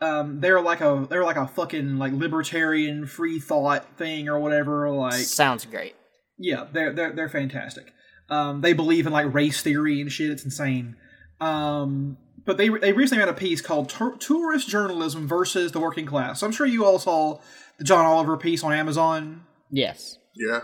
[0.01, 4.89] Um, they're like a they're like a fucking like libertarian free thought thing or whatever.
[4.89, 5.95] Like Sounds great.
[6.37, 7.93] yeah, they're they're they're fantastic.
[8.29, 10.29] Um, they believe in like race theory and shit.
[10.29, 10.95] It's insane.
[11.39, 12.17] Um,
[12.49, 13.89] but they they recently had a piece called
[14.19, 17.39] "Tourist Journalism versus the Working Class." So I'm sure you all saw
[17.77, 19.43] the John Oliver piece on Amazon.
[19.69, 20.17] Yes.
[20.33, 20.61] Yeah,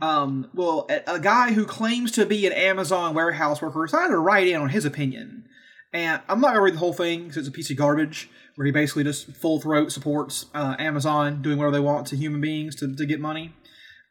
[0.00, 4.18] Um, well, a, a guy who claims to be an Amazon warehouse worker decided to
[4.18, 5.44] write in on his opinion.
[5.92, 8.64] And I'm not gonna read the whole thing because it's a piece of garbage where
[8.64, 12.74] he basically just full throat supports uh, Amazon doing whatever they want to human beings
[12.76, 13.52] to, to get money.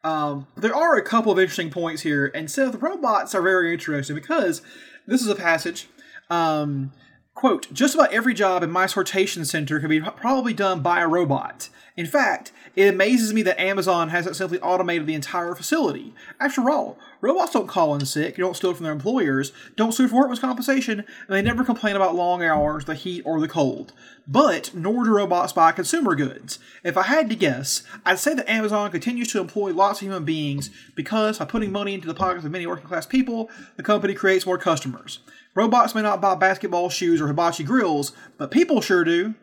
[0.04, 3.74] Um, there are a couple of interesting points here, and so the robots are very
[3.74, 4.62] interesting because
[5.08, 5.88] this is a passage.
[6.30, 6.92] Um,
[7.38, 11.08] Quote, just about every job in my sortation center could be probably done by a
[11.08, 11.70] robot.
[11.96, 16.16] In fact, it amazes me that Amazon hasn't simply automated the entire facility.
[16.40, 20.16] After all, robots don't call in sick, don't steal from their employers, don't sue for
[20.16, 23.94] workman's compensation, and they never complain about long hours, the heat, or the cold.
[24.28, 26.58] But nor do robots buy consumer goods.
[26.84, 30.26] If I had to guess, I'd say that Amazon continues to employ lots of human
[30.26, 34.16] beings because by putting money into the pockets of many working class people, the company
[34.16, 35.20] creates more customers.
[35.58, 39.34] Robots may not buy basketball shoes or hibachi grills, but people sure do.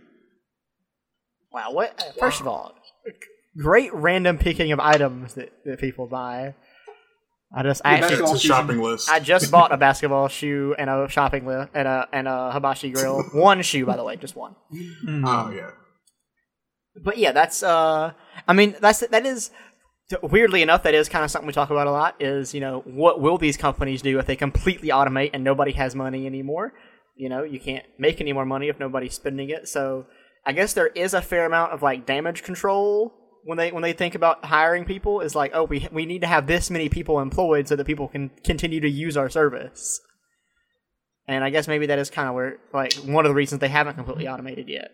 [1.53, 1.73] Wow.
[1.73, 2.01] What?
[2.01, 2.73] uh, First of all,
[3.59, 6.55] great random picking of items that, that people buy.
[7.53, 9.11] I just I actually It's a shopping list.
[9.11, 12.91] I just bought a basketball shoe and a shopping list and a and a hibachi
[12.91, 13.23] grill.
[13.33, 14.55] One shoe, by the way, just one.
[14.73, 15.71] oh yeah.
[17.03, 18.13] But yeah, that's uh,
[18.47, 19.51] I mean, that's that is
[20.23, 22.17] weirdly enough, that is kind of something we talk about a lot.
[22.21, 25.95] Is you know what will these companies do if they completely automate and nobody has
[25.95, 26.75] money anymore?
[27.17, 29.69] You know, you can't make any more money if nobody's spending it.
[29.69, 30.07] So
[30.45, 33.93] I guess there is a fair amount of like damage control when they when they
[33.93, 35.21] think about hiring people.
[35.21, 38.09] Is like, oh, we we need to have this many people employed so that people
[38.09, 40.01] can continue to use our service.
[41.27, 43.69] And I guess maybe that is kind of where like one of the reasons they
[43.69, 44.91] haven't completely automated yet.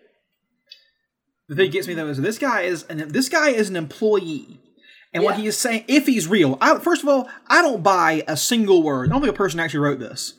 [1.49, 4.61] The thing gets me though is this guy is an this guy is an employee.
[5.13, 8.23] And what he is saying, if he's real, I, first of all, I don't buy
[8.29, 9.09] a single word.
[9.09, 10.35] I don't think a person actually wrote this.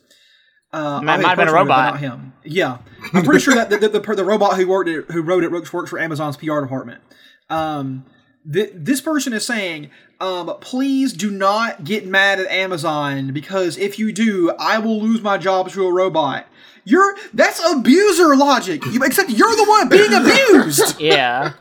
[0.73, 1.93] Uh, Might- might have been a person wrote it, but robot.
[1.93, 2.33] not him.
[2.45, 2.77] Yeah,
[3.13, 5.51] I'm pretty sure that the, the, the, the robot who worked it, who wrote it
[5.51, 7.01] works works for Amazon's PR department.
[7.49, 8.05] Um,
[8.51, 9.89] th- this person is saying,
[10.21, 15.21] um, please do not get mad at Amazon because if you do, I will lose
[15.21, 16.47] my job to a robot.
[16.85, 18.85] You're that's abuser logic.
[18.85, 20.95] You, except you're the one being abused.
[21.01, 21.53] Yeah.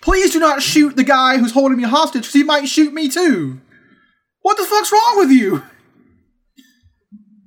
[0.00, 3.08] Please do not shoot the guy who's holding me hostage because he might shoot me
[3.08, 3.60] too.
[4.42, 5.62] What the fuck's wrong with you?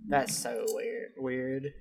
[0.08, 1.12] That's so weird.
[1.18, 1.74] Weird.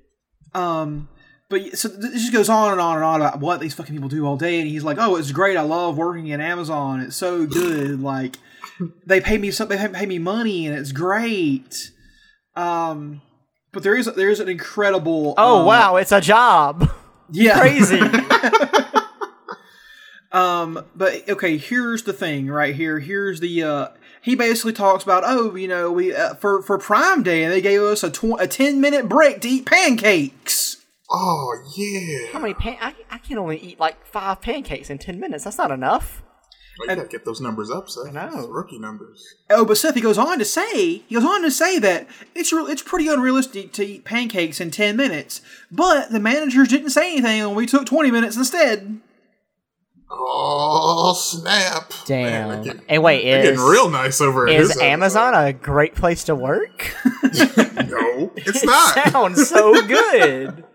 [0.54, 1.08] Um,
[1.48, 3.94] but so th- this just goes on and on and on about what these fucking
[3.94, 5.56] people do all day, and he's like, "Oh, it's great.
[5.56, 7.00] I love working at Amazon.
[7.00, 8.00] It's so good.
[8.02, 8.36] Like,
[9.06, 11.90] they pay me some, they pay me money, and it's great."
[12.54, 13.22] Um,
[13.72, 15.34] but there is there is an incredible.
[15.38, 16.90] Oh um, wow, it's a job.
[17.32, 17.98] yeah, Crazy.
[20.30, 22.98] Um, but okay, here's the thing right here.
[22.98, 23.88] Here's the uh
[24.20, 27.60] he basically talks about, oh, you know, we uh, for for Prime Day and they
[27.60, 30.84] gave us a tw- a 10 minute break to eat pancakes.
[31.10, 32.32] Oh yeah.
[32.32, 32.76] How many pan?
[32.80, 35.44] I, I can only eat like five pancakes in ten minutes.
[35.44, 36.22] That's not enough.
[36.78, 38.14] Well, you gotta get those numbers up, Seth.
[38.14, 38.46] I know.
[38.48, 39.24] Rookie numbers.
[39.48, 42.52] Oh, but Seth he goes on to say, he goes on to say that it's
[42.52, 45.40] real it's pretty unrealistic to eat pancakes in 10 minutes.
[45.72, 49.00] But the managers didn't say anything and we took 20 minutes instead.
[50.10, 51.92] Oh snap!
[52.06, 52.48] Damn.
[52.48, 55.52] Man, getting, and wait, they're is getting real nice over at is his Amazon a
[55.52, 56.94] great place to work?
[57.88, 58.94] No, it's not.
[59.12, 60.64] Sounds so good.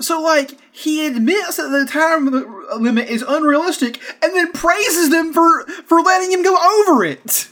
[0.00, 2.30] So, like, he admits that the time
[2.82, 7.48] limit is unrealistic and then praises them for, for letting him go over it.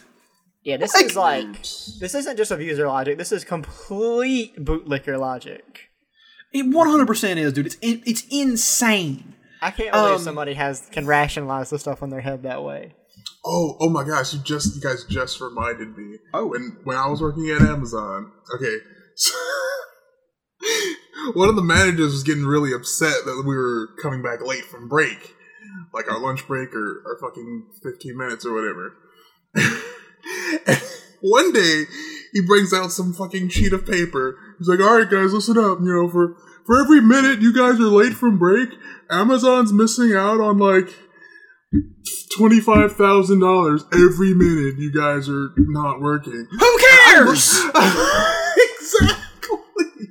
[0.64, 1.52] Yeah, this Like- is like
[2.00, 3.18] this isn't just abuser logic.
[3.18, 5.90] This is complete bootlicker logic.
[6.52, 7.66] It 100% is, dude.
[7.66, 9.34] It's in, it's insane.
[9.62, 12.94] I can't believe Um, somebody has can rationalize the stuff in their head that way.
[13.44, 14.34] Oh, oh my gosh!
[14.34, 16.18] You just, you guys just reminded me.
[16.34, 16.52] Oh.
[16.54, 18.32] and when I was working at Amazon.
[18.54, 18.76] Okay,
[19.16, 19.34] so
[21.34, 24.88] one of the managers was getting really upset that we were coming back late from
[24.88, 25.34] break,
[25.94, 28.94] like our lunch break or our fucking fifteen minutes or whatever.
[30.66, 30.82] And
[31.20, 31.84] one day,
[32.32, 34.38] he brings out some fucking sheet of paper.
[34.58, 35.78] He's like, "All right, guys, listen up.
[35.80, 38.68] You know, for for every minute you guys are late from break,
[39.12, 40.88] Amazon's missing out on like."
[42.36, 46.46] twenty-five thousand dollars every minute you guys are not working.
[46.50, 47.60] Who cares?
[48.80, 50.06] exactly.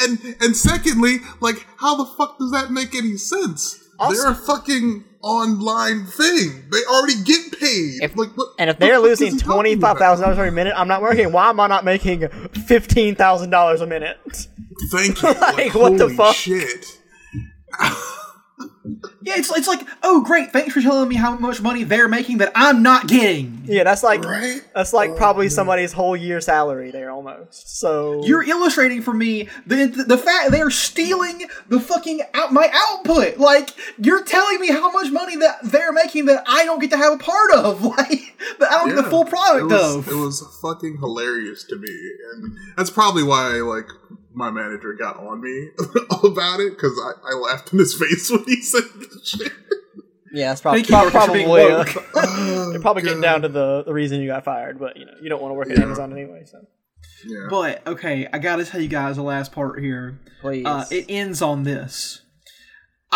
[0.00, 3.82] And and secondly, like, how the fuck does that make any sense?
[3.98, 6.64] Also- They're a fucking online thing.
[6.70, 8.02] They already get paid.
[8.02, 11.00] If- like, what, And if they're losing twenty five thousand dollars every minute, I'm not
[11.02, 11.32] working.
[11.32, 12.28] Why am I not making
[12.66, 14.18] fifteen thousand dollars a minute?
[14.90, 15.28] Thank you.
[15.32, 16.34] Like, what the fuck?
[16.34, 16.98] Shit.
[19.22, 20.52] yeah, it's, it's like, oh, great.
[20.52, 23.62] Thanks for telling me how much money they're making that I'm not getting.
[23.64, 24.60] Yeah, that's like Right?
[24.74, 25.50] that's like Oh, probably man.
[25.50, 27.78] somebody's whole year salary there almost.
[27.78, 32.68] So You're illustrating for me the, the the fact they're stealing the fucking out my
[32.72, 33.38] output.
[33.38, 36.96] Like you're telling me how much money that they're making that I don't get to
[36.98, 37.82] have a part of.
[37.94, 40.08] Like that I don't get the full product it was, of.
[40.08, 41.88] It was fucking hilarious to me,
[42.34, 43.86] and that's probably why I like
[44.34, 45.68] my manager got on me
[46.24, 49.52] about it because I, I laughed in his face when he said this shit.
[50.32, 51.84] yeah, that's probably Thank you probably uh.
[52.16, 55.12] Oh, you're probably getting down to the, the reason you got fired, but you know
[55.22, 55.84] you don't want to work at Yeah.
[55.84, 56.42] Amazon anyway.
[56.46, 56.66] So
[57.24, 57.46] Yeah.
[57.48, 60.18] But okay, I gotta tell you guys the last part here.
[60.40, 60.66] Please.
[60.66, 62.20] Uh, it ends on this.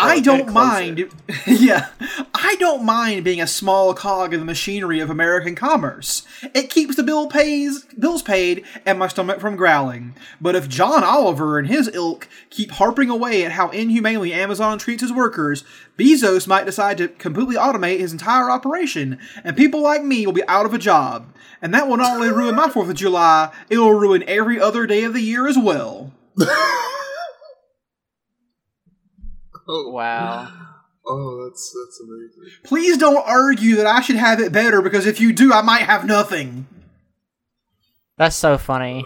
[0.01, 1.09] I don't mind.
[1.47, 1.89] yeah,
[2.33, 6.25] I don't mind being a small cog in the machinery of American commerce.
[6.53, 10.15] It keeps the bill pays bills paid and my stomach from growling.
[10.39, 15.03] But if John Oliver and his ilk keep harping away at how inhumanely Amazon treats
[15.03, 15.63] its workers,
[15.97, 20.47] Bezos might decide to completely automate his entire operation, and people like me will be
[20.47, 21.33] out of a job.
[21.61, 24.87] And that will not only ruin my Fourth of July, it will ruin every other
[24.87, 26.13] day of the year as well.
[29.69, 30.51] oh, wow.
[31.07, 32.59] oh, that's that's amazing.
[32.63, 35.83] Please don't argue that I should have it better because if you do, I might
[35.83, 36.67] have nothing.
[38.17, 39.05] That's so funny.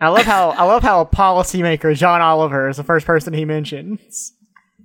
[0.00, 3.44] I love how I love how a policymaker John Oliver is the first person he
[3.44, 4.32] mentions.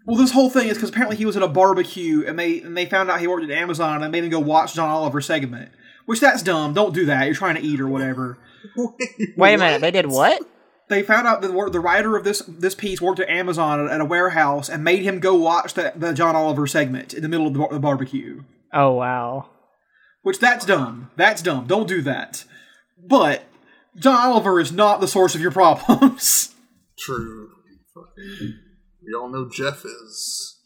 [0.06, 2.76] Well, this whole thing is because apparently he was at a barbecue and they and
[2.76, 5.72] they found out he worked at Amazon and made him go watch John Oliver's segment.
[6.06, 6.74] Which that's dumb.
[6.74, 7.26] Don't do that.
[7.26, 8.38] You're trying to eat or whatever.
[9.38, 10.41] Wait a minute, they did what?
[10.93, 13.99] They found out that the the writer of this this piece worked at Amazon at
[13.99, 17.47] a warehouse and made him go watch the, the John Oliver segment in the middle
[17.47, 18.43] of the, bar- the barbecue.
[18.71, 19.49] Oh wow.
[20.21, 21.09] Which that's dumb.
[21.15, 21.65] That's dumb.
[21.65, 22.45] Don't do that.
[23.03, 23.43] But
[23.95, 26.53] John Oliver is not the source of your problems.
[26.99, 27.49] True.
[29.03, 30.59] We all know Jeff is.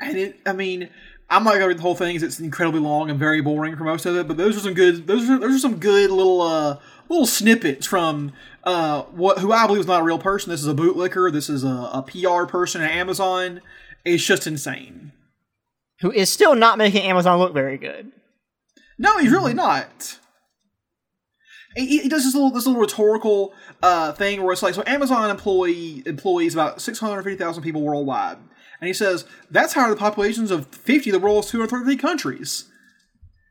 [0.00, 0.90] And it, I mean,
[1.30, 3.84] I'm not gonna read the whole thing; 'cause it's incredibly long and very boring for
[3.84, 4.28] most of it.
[4.28, 5.06] But those are some good.
[5.06, 6.78] Those are those are some good little uh
[7.08, 8.32] little snippets from
[8.64, 10.50] uh what who I believe is not a real person.
[10.50, 11.32] This is a bootlicker.
[11.32, 13.60] This is a, a PR person at Amazon.
[14.04, 15.12] It's just insane.
[16.00, 18.12] Who is still not making Amazon look very good.
[18.98, 20.18] No, he's really not.
[21.76, 23.52] He, he does this little this little rhetorical
[23.82, 27.82] uh, thing where it's like, so Amazon employee employs about six hundred fifty thousand people
[27.82, 28.38] worldwide,
[28.80, 31.70] and he says that's higher than the populations of fifty of the world's two hundred
[31.70, 32.64] thirty countries.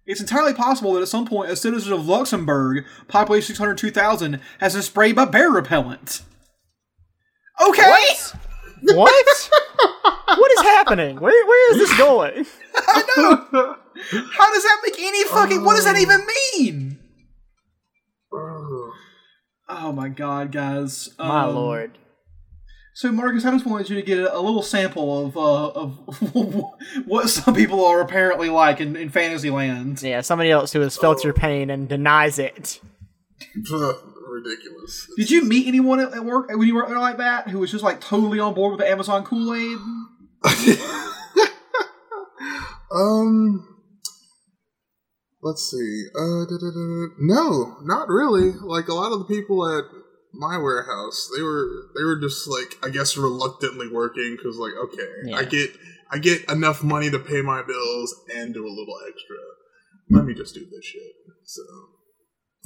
[0.08, 3.92] It's entirely possible that at some point a citizen of Luxembourg, population six hundred two
[3.92, 6.22] thousand, has been sprayed by bear repellent.
[7.70, 7.84] Okay,
[8.84, 9.52] What?
[10.38, 11.20] what is happening?
[11.20, 12.46] Where where is this going?
[12.76, 13.76] I know.
[14.32, 15.64] How does that make any fucking?
[15.66, 16.22] What does that even
[16.58, 17.00] mean?
[18.34, 18.94] Oh,
[19.70, 21.10] Oh my god, guys!
[21.20, 21.98] My Um, lord.
[22.98, 26.34] So, Marcus, I just wanted you to get a, a little sample of uh, of
[27.06, 30.02] what some people are apparently like in, in Fantasyland.
[30.02, 32.82] Yeah, somebody else who has felt your pain and denies it.
[33.72, 35.08] ridiculous.
[35.16, 37.70] Did you meet anyone at, at work when you were there like that who was
[37.70, 39.78] just like totally on board with the Amazon Kool Aid?
[42.92, 43.78] um,
[45.44, 46.06] let's see.
[46.20, 46.46] Uh,
[47.20, 48.54] no, not really.
[48.54, 49.84] Like a lot of the people at
[50.34, 51.68] my warehouse, they were
[51.98, 55.72] they were just like I guess reluctantly working because like okay, I get
[56.12, 59.38] I get enough money to pay my bills and do a little extra.
[60.10, 61.02] Let me just do this shit.
[61.46, 61.62] So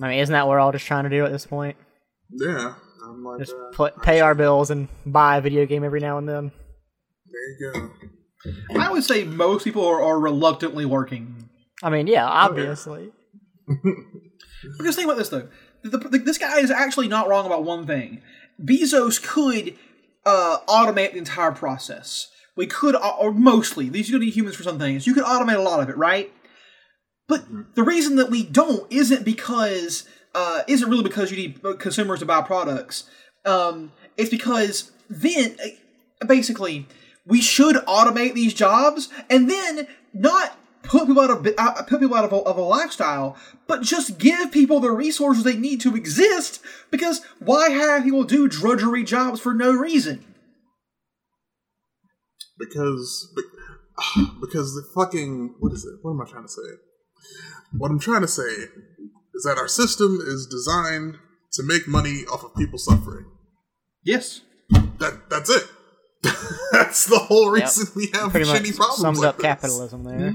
[0.02, 1.78] I mean, isn't that what we're all just trying to do at this point?
[2.34, 6.00] yeah, I'm like, Just uh, pl- pay our bills and buy a video game every
[6.00, 6.52] now and then.
[7.26, 8.80] there you go.
[8.80, 11.50] I would say most people are, are reluctantly working.
[11.84, 13.12] I mean, yeah, obviously.
[14.78, 15.48] Because think about this though,
[15.84, 18.22] the, the, this guy is actually not wrong about one thing.
[18.64, 19.76] Bezos could
[20.26, 22.30] uh, automate the entire process.
[22.56, 25.08] We could, au- or mostly, these are going to be humans for some things.
[25.08, 26.32] You could automate a lot of it, right?
[27.28, 30.04] But the reason that we don't isn't because
[30.36, 33.10] uh, isn't really because you need consumers to buy products.
[33.46, 35.58] Um, it's because then,
[36.22, 36.88] uh, basically,
[37.26, 40.58] we should automate these jobs and then not
[40.92, 43.36] put people out of uh, put people out of a, of a lifestyle,
[43.68, 46.62] but just give people the resources they need to exist.
[46.92, 50.26] Because why have people do drudgery jobs for no reason?
[52.62, 53.34] because
[54.42, 56.00] because the fucking what is it?
[56.02, 56.62] What am I trying to say?
[57.78, 58.44] What I'm trying to say
[59.34, 61.18] is that our system is designed
[61.54, 63.26] to make money off of people suffering.
[64.04, 64.42] Yes.
[64.70, 65.68] That that's it.
[66.72, 69.02] that's the whole reason we have Pretty much shitty problems.
[69.02, 69.44] sums like up this.
[69.44, 70.34] capitalism there.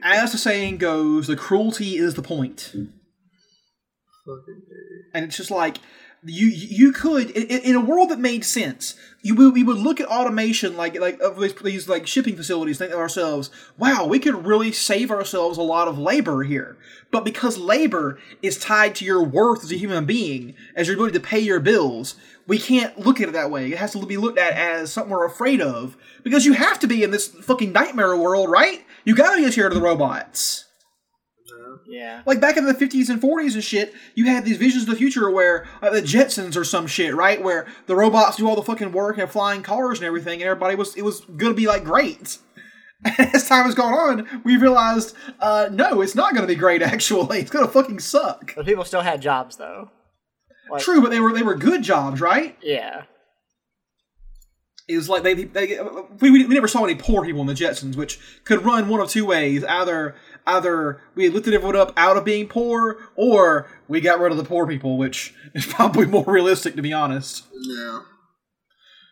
[0.02, 2.72] As the saying goes, the cruelty is the point.
[2.72, 2.88] Fucking
[4.34, 5.16] A.
[5.16, 5.78] and it's just like
[6.24, 10.00] you you could in, in a world that made sense you would, we would look
[10.00, 14.04] at automation like like uh, of these, these like shipping facilities think to ourselves wow
[14.04, 16.76] we could really save ourselves a lot of labor here.
[17.10, 21.18] But because labor is tied to your worth as a human being as your ability
[21.18, 22.16] to pay your bills
[22.46, 23.70] we can't look at it that way.
[23.70, 26.86] It has to be looked at as something we're afraid of because you have to
[26.86, 28.84] be in this fucking nightmare world right?
[29.04, 30.64] You gotta be scared of the robots
[31.88, 32.22] Yeah.
[32.26, 34.96] like back in the 50s and 40s and shit, you had these visions of the
[34.96, 37.42] future where uh, the Jetsons or some shit, right?
[37.42, 40.74] Where the robots do all the fucking work and flying cars and everything, and everybody
[40.74, 42.38] was it was gonna be like great.
[43.18, 46.82] as time has gone on, we realized, uh, no, it's not going to be great.
[46.82, 48.54] Actually, it's going to fucking suck.
[48.56, 49.90] But people still had jobs though.
[50.70, 52.56] Like, True, but they were they were good jobs, right?
[52.60, 53.04] Yeah.
[54.88, 55.78] It was like they, they
[56.20, 59.08] we, we never saw any poor people in the Jetsons, which could run one of
[59.10, 60.14] two ways: either
[60.48, 64.44] either we lifted everyone up out of being poor, or we got rid of the
[64.44, 67.44] poor people, which is probably more realistic, to be honest.
[67.54, 68.00] Yeah.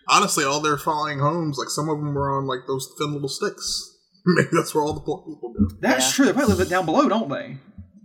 [0.08, 3.28] Honestly, all their flying homes, like some of them were on like those thin little
[3.28, 3.92] sticks.
[4.26, 5.76] Maybe that's where all the poor people go.
[5.80, 6.12] That's Yeah.
[6.16, 6.26] true.
[6.26, 7.58] They probably live it down below, don't they?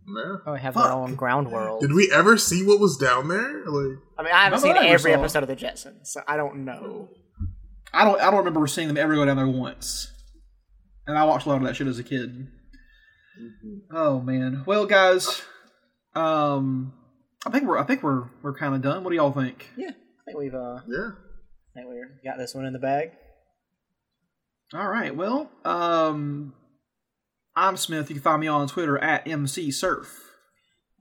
[0.08, 0.36] Yeah.
[0.46, 0.84] Oh, have Fuck.
[0.84, 1.82] their own ground world.
[1.82, 3.64] Did we ever see what was down there?
[3.66, 5.20] Like, I mean, I haven't seen I every saw.
[5.20, 7.08] episode of the Jetsons, so I don't know.
[7.94, 8.20] I don't.
[8.22, 10.12] I don't remember seeing them ever go down there once.
[11.08, 12.48] And I watched a lot of that shit as a kid.
[13.92, 14.64] Oh man.
[14.66, 15.42] Well, guys,
[16.16, 16.94] um,
[17.46, 17.78] I think we're.
[17.78, 18.26] I think we're.
[18.42, 19.04] We're kind of done.
[19.04, 19.70] What do y'all think?
[19.76, 21.12] Yeah, I think we've uh, yeah.
[21.76, 23.12] I think we got this one in the bag.
[24.74, 25.16] All right.
[25.16, 26.54] Well, um,
[27.56, 28.10] I'm Smith.
[28.10, 30.08] You can find me on Twitter at mcsurf.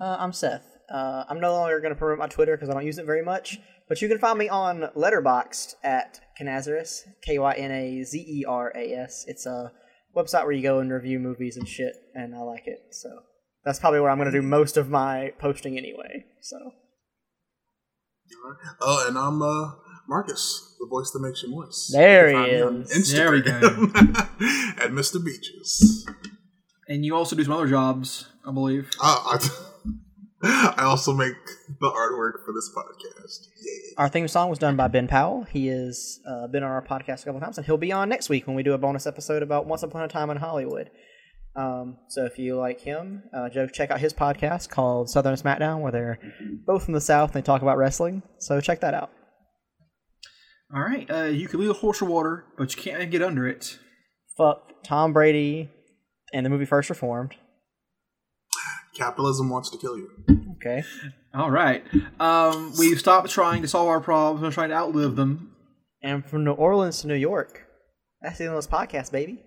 [0.01, 0.67] Uh, I'm Seth.
[0.93, 3.23] Uh, I'm no longer going to promote my Twitter because I don't use it very
[3.23, 3.59] much.
[3.89, 8.45] But you can find me on Letterboxd at Kynazeras, K Y N A Z E
[8.45, 9.25] R A S.
[9.29, 9.73] It's a
[10.17, 12.87] website where you go and review movies and shit, and I like it.
[12.91, 13.11] So
[13.65, 16.25] that's probably where I'm going to do most of my posting anyway.
[16.41, 16.57] So
[18.81, 19.73] Oh, and I'm uh,
[20.09, 21.93] Marcus, the voice that makes you moist.
[21.93, 23.13] There You can he find me on is.
[23.13, 24.19] There we Instagram
[24.83, 25.25] at Mr.
[25.25, 26.07] Beaches.
[26.89, 28.91] And you also do some other jobs, I believe.
[29.01, 29.49] Uh, I,
[30.43, 31.35] I also make
[31.69, 33.49] the artwork for this podcast.
[33.63, 33.95] Yay.
[33.99, 35.45] Our theme song was done by Ben Powell.
[35.45, 38.31] He has uh, been on our podcast a couple times, and he'll be on next
[38.31, 40.91] week when we do a bonus episode about Once Upon a Time in Hollywood.
[41.57, 45.81] Um, so if you like him, uh, Joe, check out his podcast called Southern SmackDown,
[45.81, 46.19] where they're
[46.65, 48.23] both from the South and they talk about wrestling.
[48.39, 49.11] So check that out.
[50.75, 51.11] All right.
[51.11, 53.79] Uh, you can lead a horse or water, but you can't get under it.
[54.39, 55.69] Fuck Tom Brady
[56.33, 57.35] and the movie First Reformed.
[58.95, 60.11] Capitalism wants to kill you.
[60.57, 60.83] Okay.
[61.33, 61.85] All right.
[62.19, 65.53] Um, we've stopped trying to solve our problems and trying to outlive them.
[66.03, 67.67] And from New Orleans to New York,
[68.21, 69.43] that's the end of this podcast, baby.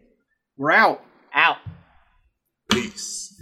[0.58, 1.04] We're out.
[1.34, 1.58] Out.
[2.72, 3.36] Peace.